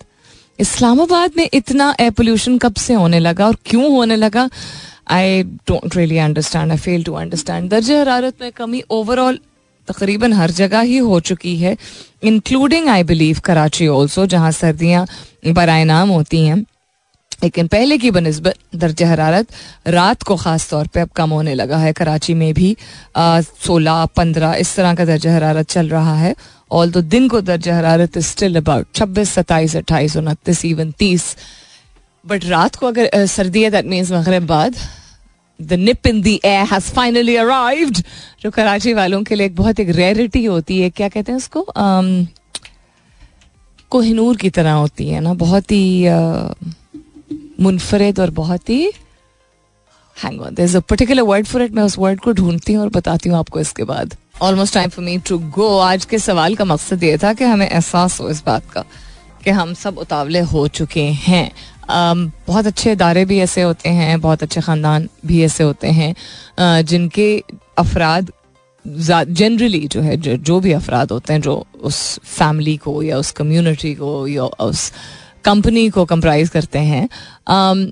Islamabad 0.61 1.31
में 1.37 1.49
इतना 1.55 1.95
एयर 2.01 2.11
पोल्यूशन 2.11 2.59
कब 2.59 2.75
से 2.75 2.95
होने 2.95 3.19
लगा 3.19 3.47
और 3.47 3.57
क्यों 3.67 3.91
होने 3.93 4.17
लगा? 4.17 4.49
I 5.11 5.43
don't 5.43 5.97
really 5.97 6.19
understand 6.19 6.71
I 6.73 6.79
fail 6.79 7.05
to 7.05 7.13
understand 7.13 7.71
दर्ज 7.71 7.91
हरारत 7.91 8.35
में 8.41 8.53
कमी 8.53 8.83
ओवरऑल 8.91 9.39
तकरीबन 9.89 10.33
हर 10.33 10.51
जगह 10.51 10.81
ही 10.81 10.97
हो 10.97 11.21
चुकी 11.21 11.57
है 11.57 11.77
including 12.25 12.89
I 12.89 13.03
believe 13.05 13.41
Karachi 13.45 13.87
also 13.89 14.27
जहाँ 14.27 14.51
सर्दियाँ 14.53 15.07
बरए 15.47 15.85
नाम 15.85 16.09
होती 16.09 16.45
हैं। 16.47 16.65
लेकिन 17.43 17.67
पहले 17.67 17.99
की 17.99 18.11
बनस्बत 18.11 18.55
दर्ज 18.75 19.03
हरारत 19.03 19.47
रात 19.87 20.23
को 20.23 20.37
ख़ास 20.37 20.69
तौर 20.71 20.87
पे 20.87 21.01
अब 21.01 21.09
कम 21.17 21.31
होने 21.31 21.55
लगा 21.55 21.77
है। 21.79 21.93
कराची 21.93 22.35
में 22.35 22.53
भी 22.55 22.77
सोलह 23.17 24.05
पंद्रह 24.17 24.55
इस 24.55 24.75
तरह 24.77 24.95
का 24.95 25.05
दर्ज 25.05 25.27
हरारत 25.27 25.71
चल 25.71 25.89
रहा 25.89 26.17
है। 26.17 26.35
ऑल 26.73 26.91
तो 26.91 27.01
दिन 27.03 27.29
को 27.29 27.41
दर्ज 27.41 27.69
हरारत 27.69 28.19
स्टिल 28.21 28.57
अबाउट 28.57 28.87
छब्बीस 28.95 29.31
सत्ताईस 29.31 29.77
अट्ठाईस 29.77 30.17
उनतीस 30.17 30.65
इवन 30.65 30.91
तीस। 30.99 31.37
बट 32.25 32.45
रात 32.45 32.77
को 32.77 32.87
अगर 32.87 33.27
सर्दी 33.27 33.63
है 33.63 33.71
दैट 33.71 33.87
मीन्स 33.87 34.13
मगरब 34.13 34.47
बाद 34.47 34.77
the 35.61 35.73
nip 35.73 36.07
in 36.07 36.21
the 36.23 36.41
air 36.45 36.67
has 36.67 36.91
finally 36.93 37.37
arrived 37.37 37.99
जो 38.43 38.51
कराची 38.51 38.93
वालों 38.95 39.23
के 39.23 39.35
लिए 39.35 39.47
एक 39.47 39.57
बहुत 39.57 39.81
एक 39.81 39.91
रेयरिटी 39.97 40.45
होती 40.45 40.81
है 40.81 40.91
क्या 40.91 41.09
कहते 41.09 41.33
हैं 41.33 41.37
उसको? 41.37 41.61
um, 41.61 42.27
कोहिनूर 43.91 44.37
की 44.37 44.51
तरह 44.51 44.73
होती 44.73 45.09
है 45.09 45.21
ना 45.21 45.35
बहुत 45.35 45.73
ही 45.73 45.85
uh, 46.05 46.75
मुनफरद 47.65 48.21
और 48.21 48.31
बहुत 48.31 48.71
ही 48.71 48.83
hang 50.17 50.41
on 50.41 50.57
a 50.77 50.81
particular 50.81 51.23
word 51.23 51.47
for 51.47 51.63
it 51.63 51.73
मैं 51.75 51.83
उस 51.83 51.99
वर्ड 51.99 52.21
को 52.21 52.33
ढूंढती 52.33 52.73
हूँ 52.73 52.83
और 52.83 52.89
बताती 52.91 53.29
हूँ 53.29 53.39
आपको 53.39 53.61
इसके 53.61 53.85
बाद। 53.85 54.17
Almost 54.43 54.75
time 54.75 54.91
for 54.91 55.05
me 55.05 55.19
to 55.29 55.39
go 55.59 55.77
आज 55.79 56.05
के 56.05 56.19
सवाल 56.19 56.55
का 56.55 56.65
मकसद 56.65 57.05
ये 57.05 57.19
था 57.19 57.33
कि 57.33 57.45
हमें 57.45 57.69
एहसास 57.69 58.21
हो 58.21 58.31
इस 58.31 58.43
बात 58.47 58.71
का 58.71 58.85
कि 59.45 59.51
हम 59.51 59.75
सब 59.75 59.99
उतावले 59.99 60.41
हो 60.53 60.67
चुके 60.69 61.07
हैं। 61.29 61.51
Um, 61.85 62.21
बहुत 62.47 62.67
अच्छे 62.67 62.93
इदारे 62.93 63.25
भी 63.25 63.39
ऐसे 63.39 63.63
होते 63.63 63.89
हैं 63.89 64.21
बहुत 64.21 64.43
अच्छे 64.43 64.61
ख़ानदान 64.61 65.09
भी 65.27 65.43
ऐसे 65.45 65.65
होते 65.65 65.89
हैं 65.89 66.15
uh, 66.15 66.89
जिनके 66.89 67.27
अफराद 67.79 68.31
जनरली 68.85 69.87
जो 69.89 70.01
है 70.01 70.17
जो, 70.17 70.37
जो 70.37 70.61
भी 70.61 70.73
अफराद 70.73 71.11
होते 71.11 71.33
हैं 71.33 71.41
जो 71.41 71.57
उस 71.83 71.99
फैमिली 72.19 72.77
को 72.77 73.03
या 73.03 73.19
उस 73.19 73.31
कम्युनिटी 73.33 73.95
को 73.95 74.27
या 74.29 74.45
उस 74.45 74.93
कंपनी 75.45 75.89
को 75.91 76.05
कंप्राइज 76.05 76.49
करते 76.49 76.79
हैं 76.81 77.09
um, 77.49 77.91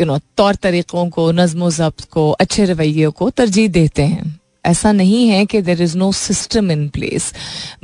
यू 0.00 0.06
नो 0.06 0.18
तौर 0.36 0.54
तरीक़ों 0.56 1.08
को 1.10 1.30
नज्म 1.32 1.68
ज़ब्त 1.72 2.04
को 2.10 2.30
अच्छे 2.32 2.64
रवैये 2.64 3.08
को 3.10 3.30
तरजीह 3.30 3.68
देते 3.70 4.02
हैं। 4.04 4.40
ऐसा 4.64 4.92
नहीं 4.92 5.26
है 5.28 5.44
कि 5.46 5.60
there 5.62 5.82
is 5.82 5.96
no 5.98 6.10
system 6.12 6.70
in 6.70 6.88
place 6.88 7.32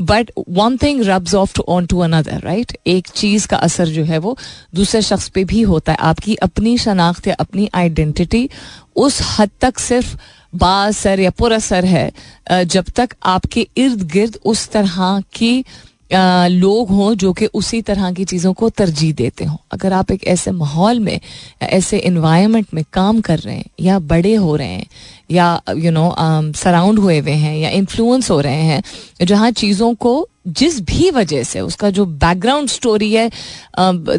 but 0.01 0.31
one 0.49 0.77
thing 0.77 1.03
rubs 1.05 1.35
off 1.35 1.61
on 1.61 1.87
to 1.87 1.99
another 2.01 2.41
right 2.41 2.77
एक 2.87 3.09
चीज़ 3.09 3.47
का 3.49 3.57
असर 3.59 3.89
जो 3.89 4.05
है 4.05 4.19
वो 4.19 4.37
दूसरे 4.75 5.03
शख्स 5.03 5.29
पे 5.29 5.45
भी 5.45 5.61
होता 5.63 5.93
है। 5.93 5.99
आपकी 6.03 6.35
अपनी 6.43 6.77
शनाख्त 6.79 7.27
या 7.29 7.35
अपनी 7.41 7.69
आइडेंटिटी 7.75 8.49
उस 8.97 9.21
हद 9.39 9.51
तक 9.61 9.79
सिर्फ़ 9.79 10.17
बासर 10.53 11.21
या 11.21 11.31
पुरसर 11.31 11.85
है 11.85 12.65
जब 12.67 12.85
तक 12.97 13.15
आपके 13.29 13.67
इर्द 13.77 14.03
गिर्द 14.13 14.39
उस 14.45 14.69
तरह 14.71 15.21
की 15.35 15.65
लोग 16.13 16.89
हों 16.89 17.13
जो 17.15 17.33
कि 17.33 17.47
उसी 17.47 17.81
तरह 17.83 18.11
की 18.13 18.25
चीज़ों 18.25 18.53
को 18.53 18.69
तरजीह 18.71 19.13
देते 19.15 19.45
हों। 19.45 19.57
अगर 19.73 19.93
आप 19.93 20.11
एक 20.11 20.25
ऐसे 20.27 20.51
माहौल 20.51 21.01
में, 21.01 21.21
ऐसे 21.63 21.99
इन्वायरमेंट 21.99 22.67
में 22.75 22.85
काम 22.93 23.21
कर 23.21 23.39
रहे 23.39 23.57
हैं, 23.57 23.65
या 23.81 23.99
बड़े 23.99 24.35
हो 24.35 24.57
रहे 24.57 24.69
हैं, 24.69 24.87
या 25.31 25.61
यू 25.77 25.91
नो 25.91 26.15
सराउंड 26.57 26.99
हुए 26.99 27.19
हुए 27.19 27.33
हैं, 27.33 27.57
या 27.59 27.71
इन्फ्लुएंस 27.71 28.31
हो 28.31 28.41
रहे 28.41 28.63
हैं, 28.63 28.83
जहाँ 29.23 29.51
चीज़ों 29.53 29.95
को 29.95 30.27
जिस 30.49 30.81
भी 30.81 31.11
वजह 31.11 31.43
से, 31.43 31.61
उसका 31.61 31.91
जो 31.91 32.05
बैकग्राउंड 32.07 32.69
स्टोरी 32.69 33.13
है 33.15 33.31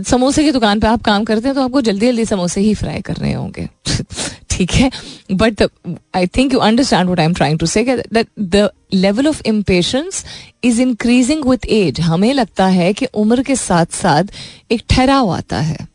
समोसे 0.04 0.44
की 0.44 0.52
दुकान 0.52 0.80
पे 0.80 0.88
आप 0.88 1.02
काम 1.02 1.24
करते 1.24 1.48
हैं 1.48 1.56
तो 1.56 1.62
आपको 1.62 1.82
जल्दी 1.82 2.06
जल्दी 2.06 2.26
समोसे 2.26 2.62
ही 2.62 2.74
फ्राई 2.74 3.02
कर 3.02 3.16
रहे 3.16 3.34
होंगे। 3.34 3.68
ठीक 4.52 4.72
है? 4.72 4.90
But 5.34 5.62
I 6.16 6.28
think 6.28 6.54
you 6.54 6.60
understand 6.60 7.10
what 7.10 7.20
I 7.20 7.26
am 7.26 7.34
trying 7.34 7.60
to 7.60 7.66
say 7.66 7.84
the 8.14 8.70
level 8.94 9.28
of 9.28 9.42
impatience 9.48 10.24
is 10.64 10.82
increasing 10.82 11.46
with 11.46 11.66
age 11.72 12.00
हमें 12.02 12.34
लगता 12.34 12.66
है 12.70 12.92
कि 12.94 13.06
उम्र 13.16 13.44
के 13.44 13.56
साथ 13.58 13.94
साथ 13.94 14.24
एक 14.72 14.84
ठहराव 14.90 15.30
आता 15.32 15.60
है। 15.60 15.88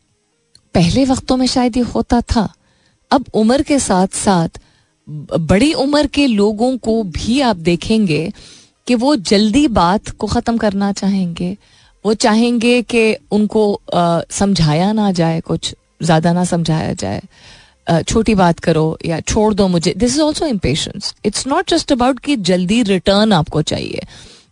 पहले 0.75 1.05
वक्तों 1.05 1.37
में 1.37 1.45
शायद 1.47 1.77
ये 1.77 1.83
होता 1.85 2.21
था। 2.25 2.47
अब 3.11 3.25
उम्र 3.35 3.61
के 3.63 3.79
साथ 3.79 4.15
साथ 4.15 4.59
बड़ी 5.07 5.73
उम्र 5.75 6.07
के 6.07 6.25
लोगों 6.27 6.77
को 6.77 7.01
भी 7.05 7.39
आप 7.41 7.55
देखेंगे 7.57 8.31
कि 8.87 8.95
वो 8.95 9.15
जल्दी 9.15 9.67
बात 9.69 10.09
को 10.09 10.27
ख़त्म 10.27 10.57
करना 10.57 10.91
चाहेंगे। 10.93 11.55
वो 12.05 12.13
चाहेंगे 12.15 12.81
कि 12.83 13.15
उनको 13.31 13.63
समझाया 14.31 14.91
ना 14.93 15.11
जाए, 15.11 15.39
कुछ 15.41 15.73
ज़्यादा 16.01 16.33
ना 16.33 16.43
समझाया 16.45 16.93
जाए। 16.93 17.21
छोटी 17.89 18.35
बात 18.35 18.59
करो 18.59 18.97
या 19.05 19.19
छोड़ 19.21 19.53
दो 19.53 19.67
मुझे। 19.67 19.93
This 19.97 20.13
is 20.13 20.21
also 20.21 20.45
impatience 20.45 21.13
it's 21.25 21.47
not 21.47 21.69
just 21.69 21.91
about 21.91 22.19
कि 22.19 22.35
जल्दी 22.37 22.81
रिटर्न 22.83 23.33
आपको 23.33 23.61
चाहिए। 23.63 24.05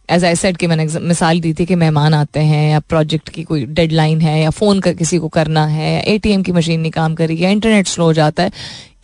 एज 0.09 0.25
आई 0.25 0.35
सेड 0.35 0.57
कि 0.57 0.67
मैंने 0.67 0.85
मिसाल 1.01 1.39
दी 1.41 1.53
थी 1.53 1.65
कि 1.65 1.75
मेहमान 1.75 2.13
आते 2.13 2.39
हैं 2.39 2.69
या 2.71 2.79
प्रोजेक्ट 2.79 3.29
की 3.29 3.43
कोई 3.43 3.65
डेडलाइन 3.67 4.21
है 4.21 4.39
या 4.41 4.49
फ़ोन 4.51 4.79
कर 4.79 4.93
किसी 4.93 5.17
को 5.17 5.27
करना 5.27 5.65
है 5.67 5.93
या 5.93 6.01
एटीएम 6.13 6.43
की 6.43 6.51
मशीन 6.51 6.79
नहीं 6.79 6.91
काम 6.91 7.15
करी 7.15 7.43
या 7.43 7.49
इंटरनेट 7.49 7.87
स्लो 7.87 8.05
हो 8.05 8.13
जाता 8.13 8.43
है 8.43 8.51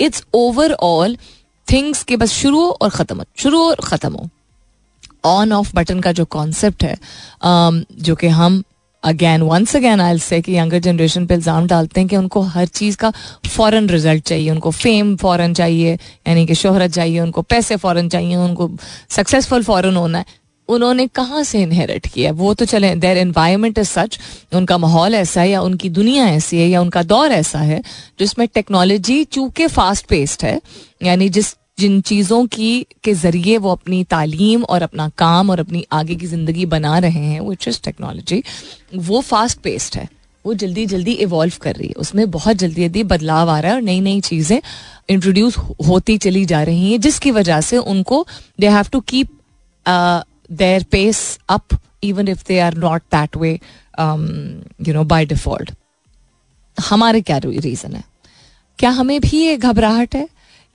इट्स 0.02 0.24
ओवरऑल 0.34 1.18
थिंग्स 1.68 2.04
के 2.04 2.18
बस 2.18 2.32
शुरू 2.34 2.60
हो 2.60 2.70
और 2.72 2.90
ख़त्म 2.90 3.18
हो। 3.18 3.26
शुरू 3.38 3.60
और 3.62 3.76
ख़त्म 3.84 4.14
हो। 4.14 4.30
ऑन 5.26 5.52
ऑफ़ 5.54 5.76
बटन 5.76 6.00
का 6.00 6.12
जो 6.12 6.26
कॉन्सेप्ट 6.26 6.84
है 6.84 6.96
um, 6.96 7.84
जो 8.02 8.16
कि 8.16 8.28
हम 8.28 8.64
again 9.04 9.42
once 9.42 9.76
again 9.76 10.02
I 10.02 10.18
say 10.20 10.42
कि 10.42 10.58
यंगर 10.58 10.80
जनरेशन 10.80 11.26
पे 11.26 11.34
इल्ज़ाम 11.34 11.68
डालते 11.68 12.00
हैं 12.00 12.08
कि 12.10 12.18
उनको 12.18 12.42
हर 12.42 12.66
चीज़ 12.68 12.98
का 12.98 13.12
फ़ौरन 13.48 13.90
रिज़ल्ट 13.90 14.24
चाहिए, 14.24 14.50
उनको 14.52 14.72
फेम 14.72 15.16
फ़ौरन 15.16 15.54
चाहिए, 15.54 15.94
यानी 16.28 16.46
कि 16.46 16.56
शोहरत 16.56 16.92
चाहिए, 16.92 17.20
उनको 17.20 17.42
पैसे 17.44 17.76
फ़ौरन 17.78 18.10
चाहिए, 18.10 18.36
उनको 18.36 18.70
सक्सेसफुल 19.10 19.64
फ़ौरन 19.64 19.96
होना 19.96 20.18
है। 20.18 20.40
उन्होंने 20.70 21.06
कहाँ 21.08 21.44
से 21.44 21.62
इनहेरिट 21.62 22.06
किया 22.08 22.32
वो 22.32 22.54
तो 22.54 22.66
चले 22.66 22.94
देर 22.96 23.18
एनवायरमेंट 23.18 23.78
इज़ 23.78 23.88
सच 23.90 24.18
उनका 24.56 24.78
माहौल 24.78 25.16
ऐसा 25.16 25.42
है 25.42 25.50
या 25.50 25.62
उनकी 25.62 25.90
दुनिया 25.90 26.28
ऐसी 26.28 26.58
है 26.58 26.68
या 26.68 26.82
उनका 26.82 27.04
दौर 27.04 27.32
ऐसा 27.32 27.60
है, 27.60 27.82
जिसमें 28.20 28.48
टेक्नोलॉजी 28.54 29.24
चूँकि 29.24 29.68
फास्ट 29.68 30.06
पेस्ड 30.06 30.46
है, 30.46 30.60
यानी 31.04 31.30
जिस 31.30 31.54
जिन 31.78 32.00
चीज़ों 32.02 32.46
की, 32.46 32.86
के 33.04 33.14
ज़रिए 33.14 33.58
वो 33.58 33.72
अपनी 33.72 34.04
तालीम 34.04 34.64
और 34.64 34.82
अपना 34.82 35.08
काम 35.18 35.50
और 35.50 35.60
अपनी 35.60 35.86
आगे 35.92 36.16
की 36.16 36.28
ज़िंदगी 36.28 36.66
बना 36.68 36.98
रहे 37.00 37.20
हैं 37.22 37.40
विच 37.42 37.68
इज़ 37.68 37.80
टेक्नोलॉजी 37.84 38.44
वो 38.96 39.22
फास्ट 39.22 39.60
पेस्ड 39.60 39.96
है। 39.98 40.08
वो 40.46 40.54
जल्दी 40.56 40.86
जल्दी 40.86 41.14
इवॉल्व 41.24 41.54
कर 41.62 41.76
रही 41.76 41.88
है। 41.88 41.94
उसमें 41.98 42.30
बहुत 42.32 42.58
जल्दी 42.58 42.82
जल्दी 42.82 43.04
बदलाव 43.06 43.50
आ 43.50 43.60
रहा 43.60 43.72
है 43.72 43.78
और 43.78 43.82
नई 43.84 44.00
नई 44.02 44.22
चीज़ें 44.22 44.62
इंट्रोड्यूस 45.10 45.58
होती 45.88 46.18
चली 46.18 46.46
जा 46.46 46.62
रही 46.64 46.92
हैं, 46.92 47.00
जिसकी 47.02 47.32
वजह 47.32 47.62
से 47.62 47.78
उनको 47.78 48.26
they 48.60 48.70
have 48.70 48.86
to 48.92 49.00
keep 49.02 49.30
their 49.86 50.84
pace 50.92 51.40
up 51.50 51.78
even 52.04 52.28
if 52.28 52.44
they 52.48 52.60
are 52.60 52.78
not 52.78 53.02
that 53.16 53.38
way 53.38 53.52
you 54.88 54.94
know 54.94 55.04
by 55.06 55.26
default 55.26 55.72
हमारे 56.78 57.22
क्या 57.22 57.38
रीज़न 57.40 57.96
है? 57.96 58.04
क्या 58.80 58.90
हमें 58.92 59.20
भी 59.22 59.38
ये 59.38 59.58
घबराहट 59.58 60.16
है? 60.16 60.28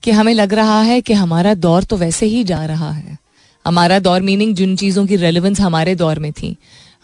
कि 0.03 0.11
हमें 0.11 0.33
लग 0.35 0.55
रहा 0.55 0.81
है 0.83 1.01
कि 1.01 1.13
हमारा 1.15 1.55
दौर 1.57 1.85
तो 1.85 1.97
वैसे 1.97 2.27
ही 2.27 2.43
जा 2.45 2.65
रहा 2.67 2.91
है। 2.93 3.19
हमारा 3.65 3.99
दौर 3.99 4.23
मीनिंग 4.23 4.55
जिन 4.55 4.77
चीज़ों 4.77 5.07
की 5.07 5.17
रेलिवेंस 5.17 5.61
हमारे 5.61 5.95
दौर 5.95 6.19
में 6.19 6.33
थी। 6.33 6.57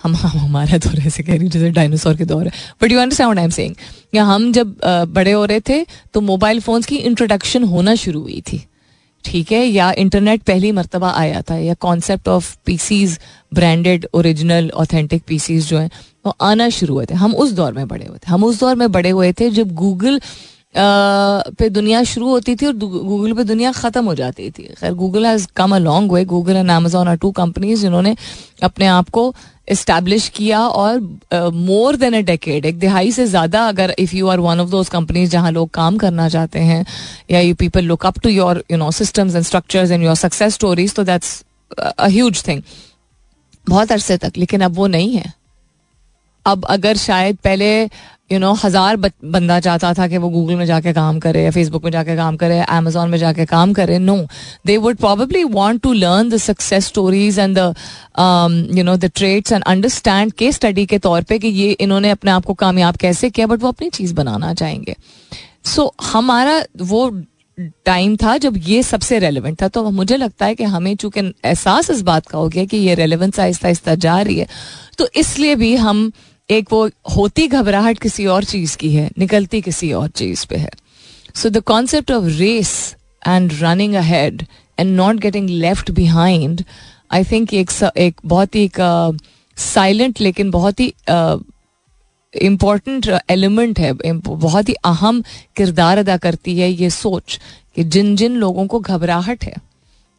हम 0.03 0.15
हम, 0.17 0.39
हमारा 0.39 0.79
दौर 0.79 0.99
ऐसे 0.99 1.23
कह 1.23 1.37
रही 1.37 1.49
जैसे 1.49 1.71
डायनासोर 1.71 2.17
के 2.17 2.25
दौर 2.25 2.45
है। 2.45 2.53
But 2.83 2.93
you 2.93 2.99
understand 2.99 3.39
I 3.39 3.45
am 3.45 3.51
saying 3.51 3.75
या 4.15 4.25
हम 4.25 4.51
जब 4.53 4.77
बड़े 5.09 5.33
हो 5.33 5.45
रहे 5.45 5.61
थे 5.61 5.85
तो 6.15 6.21
मोबाइल 6.21 6.61
फोन्स 6.61 6.87
की 6.87 6.97
इंट्रोडक्शन 6.99 7.65
होना 7.65 7.95
शुरू 7.95 8.21
हुई 8.21 8.43
थी। 8.53 8.65
ठीक 9.25 9.53
है? 9.53 9.65
या 9.67 9.91
इंटरनेट 9.93 10.43
पहली 10.43 10.71
मरतबा 10.73 11.11
आया 11.11 11.43
था, 11.43 11.57
या 11.57 11.75
concept 11.75 12.29
of 12.29 12.57
pieces 12.67 13.19
branded 13.55 14.07
original 14.15 14.71
authentic 14.75 15.23
pieces 15.27 15.69
जो 15.69 15.79
हैं, 15.79 15.91
वो 16.27 16.35
आना 16.43 16.69
शुरू 16.71 16.95
हुए 16.95 17.05
थे। 17.11 17.15
हम 17.15 17.35
उस 17.35 17.53
दौर 17.53 17.73
में 17.73 17.87
बड़े 17.89 18.07
हुए 18.07 18.19
थे। 18.19 18.31
हम 18.31 18.45
उस 18.45 18.59
दौर 18.61 18.75
में 18.77 18.91
बड़े 18.93 19.11
हुए 19.11 19.33
थे 19.33 19.51
जब 19.51 19.75
गूगल 19.75 20.21
पे 20.75 21.69
दुनिया 21.71 22.03
शुरू 22.05 22.29
होती 22.29 22.55
थी 22.57 22.67
और 22.67 22.73
गूगल 22.75 23.33
पे 23.33 23.45
दुनिया 23.45 23.73
ख़त्म 23.73 24.05
हो 24.05 24.15
जाती 24.15 24.51
थी। 24.51 24.63
खैर 24.81 24.93
Google 24.95 25.27
has 25.27 25.47
come 25.57 25.75
a 25.75 25.79
long 25.79 26.13
way 26.13 26.25
Google 26.25 26.57
and 26.57 26.71
Amazon 26.71 27.09
are 27.09 27.17
two 27.17 27.31
companies 27.33 27.81
जिन्होंने 27.81 28.15
अपने 28.63 28.87
आप 28.89 29.09
को 29.11 29.35
इस्टेब्लिश 29.71 30.29
किया 30.37 30.61
और 30.61 30.99
मोर 31.55 31.97
देन 31.97 32.15
अ 32.15 32.21
डेकेड 32.23 32.65
एक 32.67 32.79
दिहाई 32.79 33.13
से 33.13 33.27
ज़्यादा 33.27 33.67
अगर 33.69 33.95
if 33.99 34.15
you 34.17 34.29
are 34.29 34.41
one 34.41 34.61
of 34.61 34.71
those 34.71 34.89
companies 34.89 35.31
जहाँ 35.31 35.51
लोग 35.53 35.71
काम 35.75 35.99
करना 35.99 36.29
चाहते 36.29 36.59
हैं 36.61 36.85
या 37.31 37.41
you 37.41 37.55
people 37.57 37.85
look 37.85 38.07
up 38.07 38.19
to 38.23 38.31
your 38.31 38.63
you 38.71 38.79
know 38.79 38.91
systems 38.93 39.35
and 39.35 39.45
structures 39.45 39.91
and 39.91 40.05
your 40.05 40.15
success 40.17 40.55
stories 40.55 40.95
तो 40.95 41.05
दैट्स 41.05 41.43
अ 41.79 42.09
ह्यूज 42.09 42.43
थिंग 42.49 42.63
बहुत 43.67 43.93
अरसे 43.93 44.17
तक, 44.17 44.33
लेकिन 44.37 44.61
अब 44.61 44.75
वो 44.77 44.87
नहीं 44.89 45.17
है। 45.17 45.33
अब 46.47 46.65
अगर 46.67 46.97
शायद 46.97 47.37
पहले 47.45 47.89
यू 48.33 48.39
नो 48.39 48.53
हज़ार 48.55 48.97
बंदा 48.97 49.59
चाहता 49.61 49.93
था 49.95 50.07
कि 50.09 50.19
वो 50.19 50.29
गूगल 50.29 50.55
में 50.57 50.65
जाके 50.67 50.93
काम 50.93 51.19
करे 51.21 51.43
या 51.45 51.51
फेसबुक 51.51 51.85
में 51.85 51.91
जाके 51.93 52.17
काम 52.17 52.37
करे 52.37 52.61
अमेजोन 52.61 53.11
में 53.11 53.19
जाके 53.19 53.45
काम 53.47 53.73
करे 53.73 53.99
no 53.99 54.17
they 54.67 54.77
would 54.77 54.97
probably 54.97 55.45
want 55.45 55.81
to 55.83 55.93
learn 55.93 56.31
the 56.31 56.37
success 56.37 56.87
stories 56.87 57.39
and 57.39 57.59
the 57.59 57.75
you 58.79 58.85
know 58.85 58.97
the 58.97 59.11
trades 59.15 59.53
and 59.53 59.65
understand 59.65 60.33
के 60.33 60.53
स्टडी 60.53 60.87
के 60.87 60.99
तौर 60.99 61.23
पे 61.23 61.39
कि 61.39 61.49
ये 61.49 61.71
इन्होंने 61.81 62.11
अपने 62.11 62.31
आप 62.31 62.45
को 62.45 62.55
कामयाब 62.55 62.97
कैसे 62.97 63.31
किया 63.31 63.47
बट 63.47 63.63
वो 63.63 63.69
अपनी 63.69 63.91
चीज़ 63.91 64.15
बनाना 64.15 64.55
चाहेंगे। 64.55 64.97
सो 65.65 65.93
हमारा 66.03 66.63
वो 66.81 67.09
टाइम 67.87 68.17
था 68.17 68.37
जब 68.39 68.55
ये 68.67 68.83
सबसे 68.83 69.19
रेलिवेंट 69.19 69.61
था 69.63 69.69
तो 69.69 69.91
मुझे 69.91 70.17
लगता 70.17 70.47
है 70.47 70.55
कि 70.55 70.65
हमें 70.65 70.95
चूँकि 70.97 71.21
एहसास 71.21 71.91
इस 71.91 72.01
बात 72.03 72.27
का 72.27 72.39
हो 72.39 72.49
गया 72.49 72.65
कि 72.65 72.77
ये 72.77 72.95
रेलिवेंस 72.95 73.41
आहिस्ता 73.41 73.69
आहिस्ता 73.69 73.95
जा 74.05 74.21
रही 74.21 74.39
है 74.39 74.47
तो 74.99 75.09
इसलिए 75.17 75.55
भी 75.55 75.75
हम 75.77 76.11
एक 76.53 76.73
वो 76.73 76.87
होती 77.17 77.47
घबराहट 77.49 77.99
किसी 77.99 78.27
और 78.27 78.45
चीज़ 78.45 78.77
की 78.77 78.91
है, 78.95 79.11
निकलती 79.19 79.61
किसी 79.61 79.93
और 79.93 80.09
चीज़ 80.11 80.47
पे 80.47 80.57
है। 80.57 80.71
So 81.35 81.51
the 81.51 81.61
concept 81.65 82.11
of 82.11 82.25
race 82.39 82.75
and 83.27 83.53
running 83.61 83.95
ahead 83.95 84.45
and 84.79 84.95
not 84.97 85.17
getting 85.17 85.49
left 85.51 85.91
behind 85.91 86.65
I 87.13 87.25
think 87.25 87.55
एक 87.55 87.71
एक 87.99 88.21
बहुत 88.25 88.55
ही 88.55 88.65
एक 88.65 88.79
साइलेंट 89.57 90.21
लेकिन 90.21 90.51
बहुत 90.51 90.81
ही 90.81 90.93
इंपॉर्टेंट 92.35 93.09
एलिमेंट 93.31 93.79
है। 93.79 93.93
बहुत 93.93 94.69
ही 94.69 94.75
अहम 94.85 95.23
किरदार 95.57 95.99
अदा 95.99 96.17
करती 96.17 96.59
है 96.59 96.71
ये 96.73 96.89
सोच 96.91 97.39
कि 97.77 97.85
जिन 97.87 98.15
जिन 98.17 98.37
लोगों 98.37 98.67
को 98.67 98.81
घबराहट 98.81 99.45
है। 99.45 99.55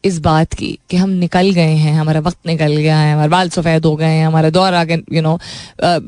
इस 0.05 0.19
बात 0.19 0.53
की 0.53 0.77
कि 0.89 0.97
हम 0.97 1.09
निकल 1.09 1.49
गए 1.51 1.75
हैं, 1.75 1.93
हमारा 1.93 2.19
वक्त 2.19 2.37
निकल 2.47 2.75
गया 2.77 2.97
है, 2.97 3.13
हमारे 3.13 3.29
बाल 3.29 3.49
सफ़ेद 3.49 3.85
हो 3.85 3.95
गए 3.95 4.05
हैं, 4.07 4.25
हमारा 4.27 4.49
दौर 4.49 4.73
आगे 4.73 5.01
यू 5.13 5.21
नो 5.21 5.39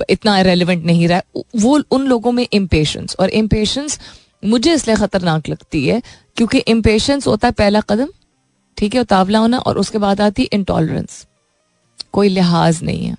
इतना 0.10 0.40
रेलिवेंट 0.42 0.86
नहीं 0.86 1.08
रहा। 1.08 1.22
वो, 1.56 1.80
उन 1.92 2.08
लोगों 2.08 2.32
में 2.32 2.48
इम्पेशंस 2.54 3.16
और 3.20 3.30
इम्पेशंस 3.32 4.00
मुझे 4.46 4.74
इसलिए 4.74 4.96
ख़तरनाक 4.96 5.50
लगती 5.50 5.86
है 5.88 6.02
क्योंकि 6.38 6.58
इम्पेशंस 6.60 7.28
होता 7.28 7.48
है 7.48 7.52
पहला 7.54 7.82
कदम, 7.82 8.08
ठीक 8.78 8.96
है, 8.96 9.02
उतावला 9.02 9.40
होना 9.40 9.60
और 9.60 9.78
उसके 9.78 9.98
बाद 9.98 10.22
आती 10.22 10.44
इंटॉलरेंस 10.54 11.26
कोई 12.14 12.30
लिहाज 12.30 12.84
नहीं 12.84 13.06
है। 13.06 13.16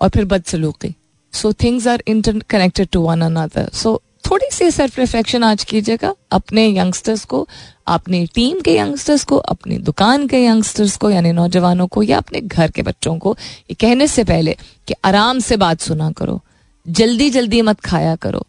और 0.00 0.08
फिर 0.08 0.24
बदसलूकी। 0.24 0.94
So 1.32 1.52
things 1.52 1.86
are 1.86 2.02
interconnected 2.50 2.88
to 2.92 3.00
one 3.00 3.20
another 3.22 3.68
so 3.74 4.00
थोड़ी 4.30 4.46
सी 4.52 4.70
सेल्फ 4.70 4.98
रिफ्लेक्शन 4.98 5.44
आज 5.44 5.64
कीजिएगा। 5.64 6.14
अपने 6.32 6.66
यंगस्टर्स 6.68 7.24
को, 7.24 7.48
अपनी 7.86 8.26
टीम 8.26 8.60
के 8.60 8.76
यंगस्टर्स 8.76 9.24
को, 9.24 9.36
अपनी 9.36 9.78
दुकान 9.78 10.26
के 10.26 10.44
यंगस्टर्स 10.44 10.96
को, 10.96 11.10
यानी 11.10 11.32
नौजवानों 11.32 11.86
को, 11.86 12.02
या 12.02 12.18
अपने 12.18 12.40
घर 12.40 12.70
के 12.70 12.82
बच्चों 12.82 13.18
को, 13.18 13.36
ये 13.70 13.74
कहने 13.74 14.06
से 14.06 14.24
पहले 14.24 14.56
कि 14.86 14.94
आराम 15.04 15.38
से 15.38 15.56
बात 15.56 15.80
सुना 15.80 16.10
करो। 16.10 16.40
जल्दी 16.88 17.30
जल्दी 17.30 17.62
मत 17.62 17.80
खाया 17.80 18.16
करो। 18.16 18.46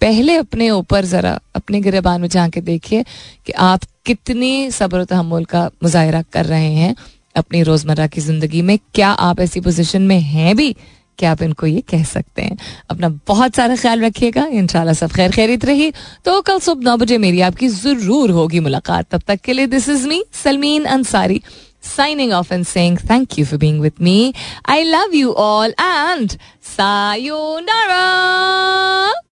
पहले 0.00 0.36
अपने 0.36 0.70
ऊपर 0.70 1.04
जरा, 1.04 1.40
अपने 1.54 1.80
गिरबान 1.80 2.20
में 2.20 2.28
जाके 2.28 2.60
देखिए 2.60 3.04
कि 3.46 3.52
आप 3.52 3.80
कितनी 4.06 4.70
सब्र 4.70 5.04
तहमुल 5.04 5.44
का 5.44 5.70
मुजाहरा 5.82 6.22
कर 6.22 6.46
रहे 6.46 6.72
हैं 6.72 6.94
अपनी 7.36 7.62
रोज़मर्रा 7.62 8.06
की 8.06 8.20
ज़िंदगी 8.20 8.62
में। 8.62 8.78
क्या 8.94 9.08
आप 9.08 9.40
ऐसी 9.40 9.60
पोजिशन 9.60 10.02
में 10.02 10.20
हैं 10.20 10.56
भी 10.56 10.76
क्या 11.18 11.30
आप 11.32 11.42
इनको 11.42 11.66
ये 11.66 11.80
कह 11.90 12.04
सकते 12.04 12.42
हैं 12.42 12.56
अपना 12.90 13.08
बहुत 13.28 13.54
सारा 13.54 13.76
ख्याल 13.76 14.04
रखिएगा 14.04 14.46
इन 14.60 14.66
सब 14.94 15.12
खैर 15.12 15.30
खैरित 15.32 15.64
रही 15.64 15.90
तो 16.24 16.40
कल 16.40 16.58
सुबह 16.58 16.90
नौ 16.90 16.96
बजे 16.96 17.18
मेरी 17.18 17.40
आपकी 17.50 17.68
ज़रूर 17.68 18.30
होगी 18.30 18.60
मुलाकात 18.60 19.10
तब 19.10 19.22
तक 19.28 19.40
के 19.44 19.52
लिए 19.52 19.66
this 19.66 19.88
is 19.88 20.06
me 20.08 20.24
Salmeen 20.44 20.84
Ansari 20.96 21.42
signing 21.88 22.32
off 22.32 22.50
and 22.50 22.66
saying 22.66 22.96
thank 22.96 23.38
you 23.38 23.44
for 23.44 23.56
being 23.56 23.78
with 23.80 24.00
me. 24.00 24.32
I 24.66 24.82
love 24.82 25.14
you 25.14 25.34
all 25.34 25.72
and 25.78 26.36
sayonara. 26.60 28.04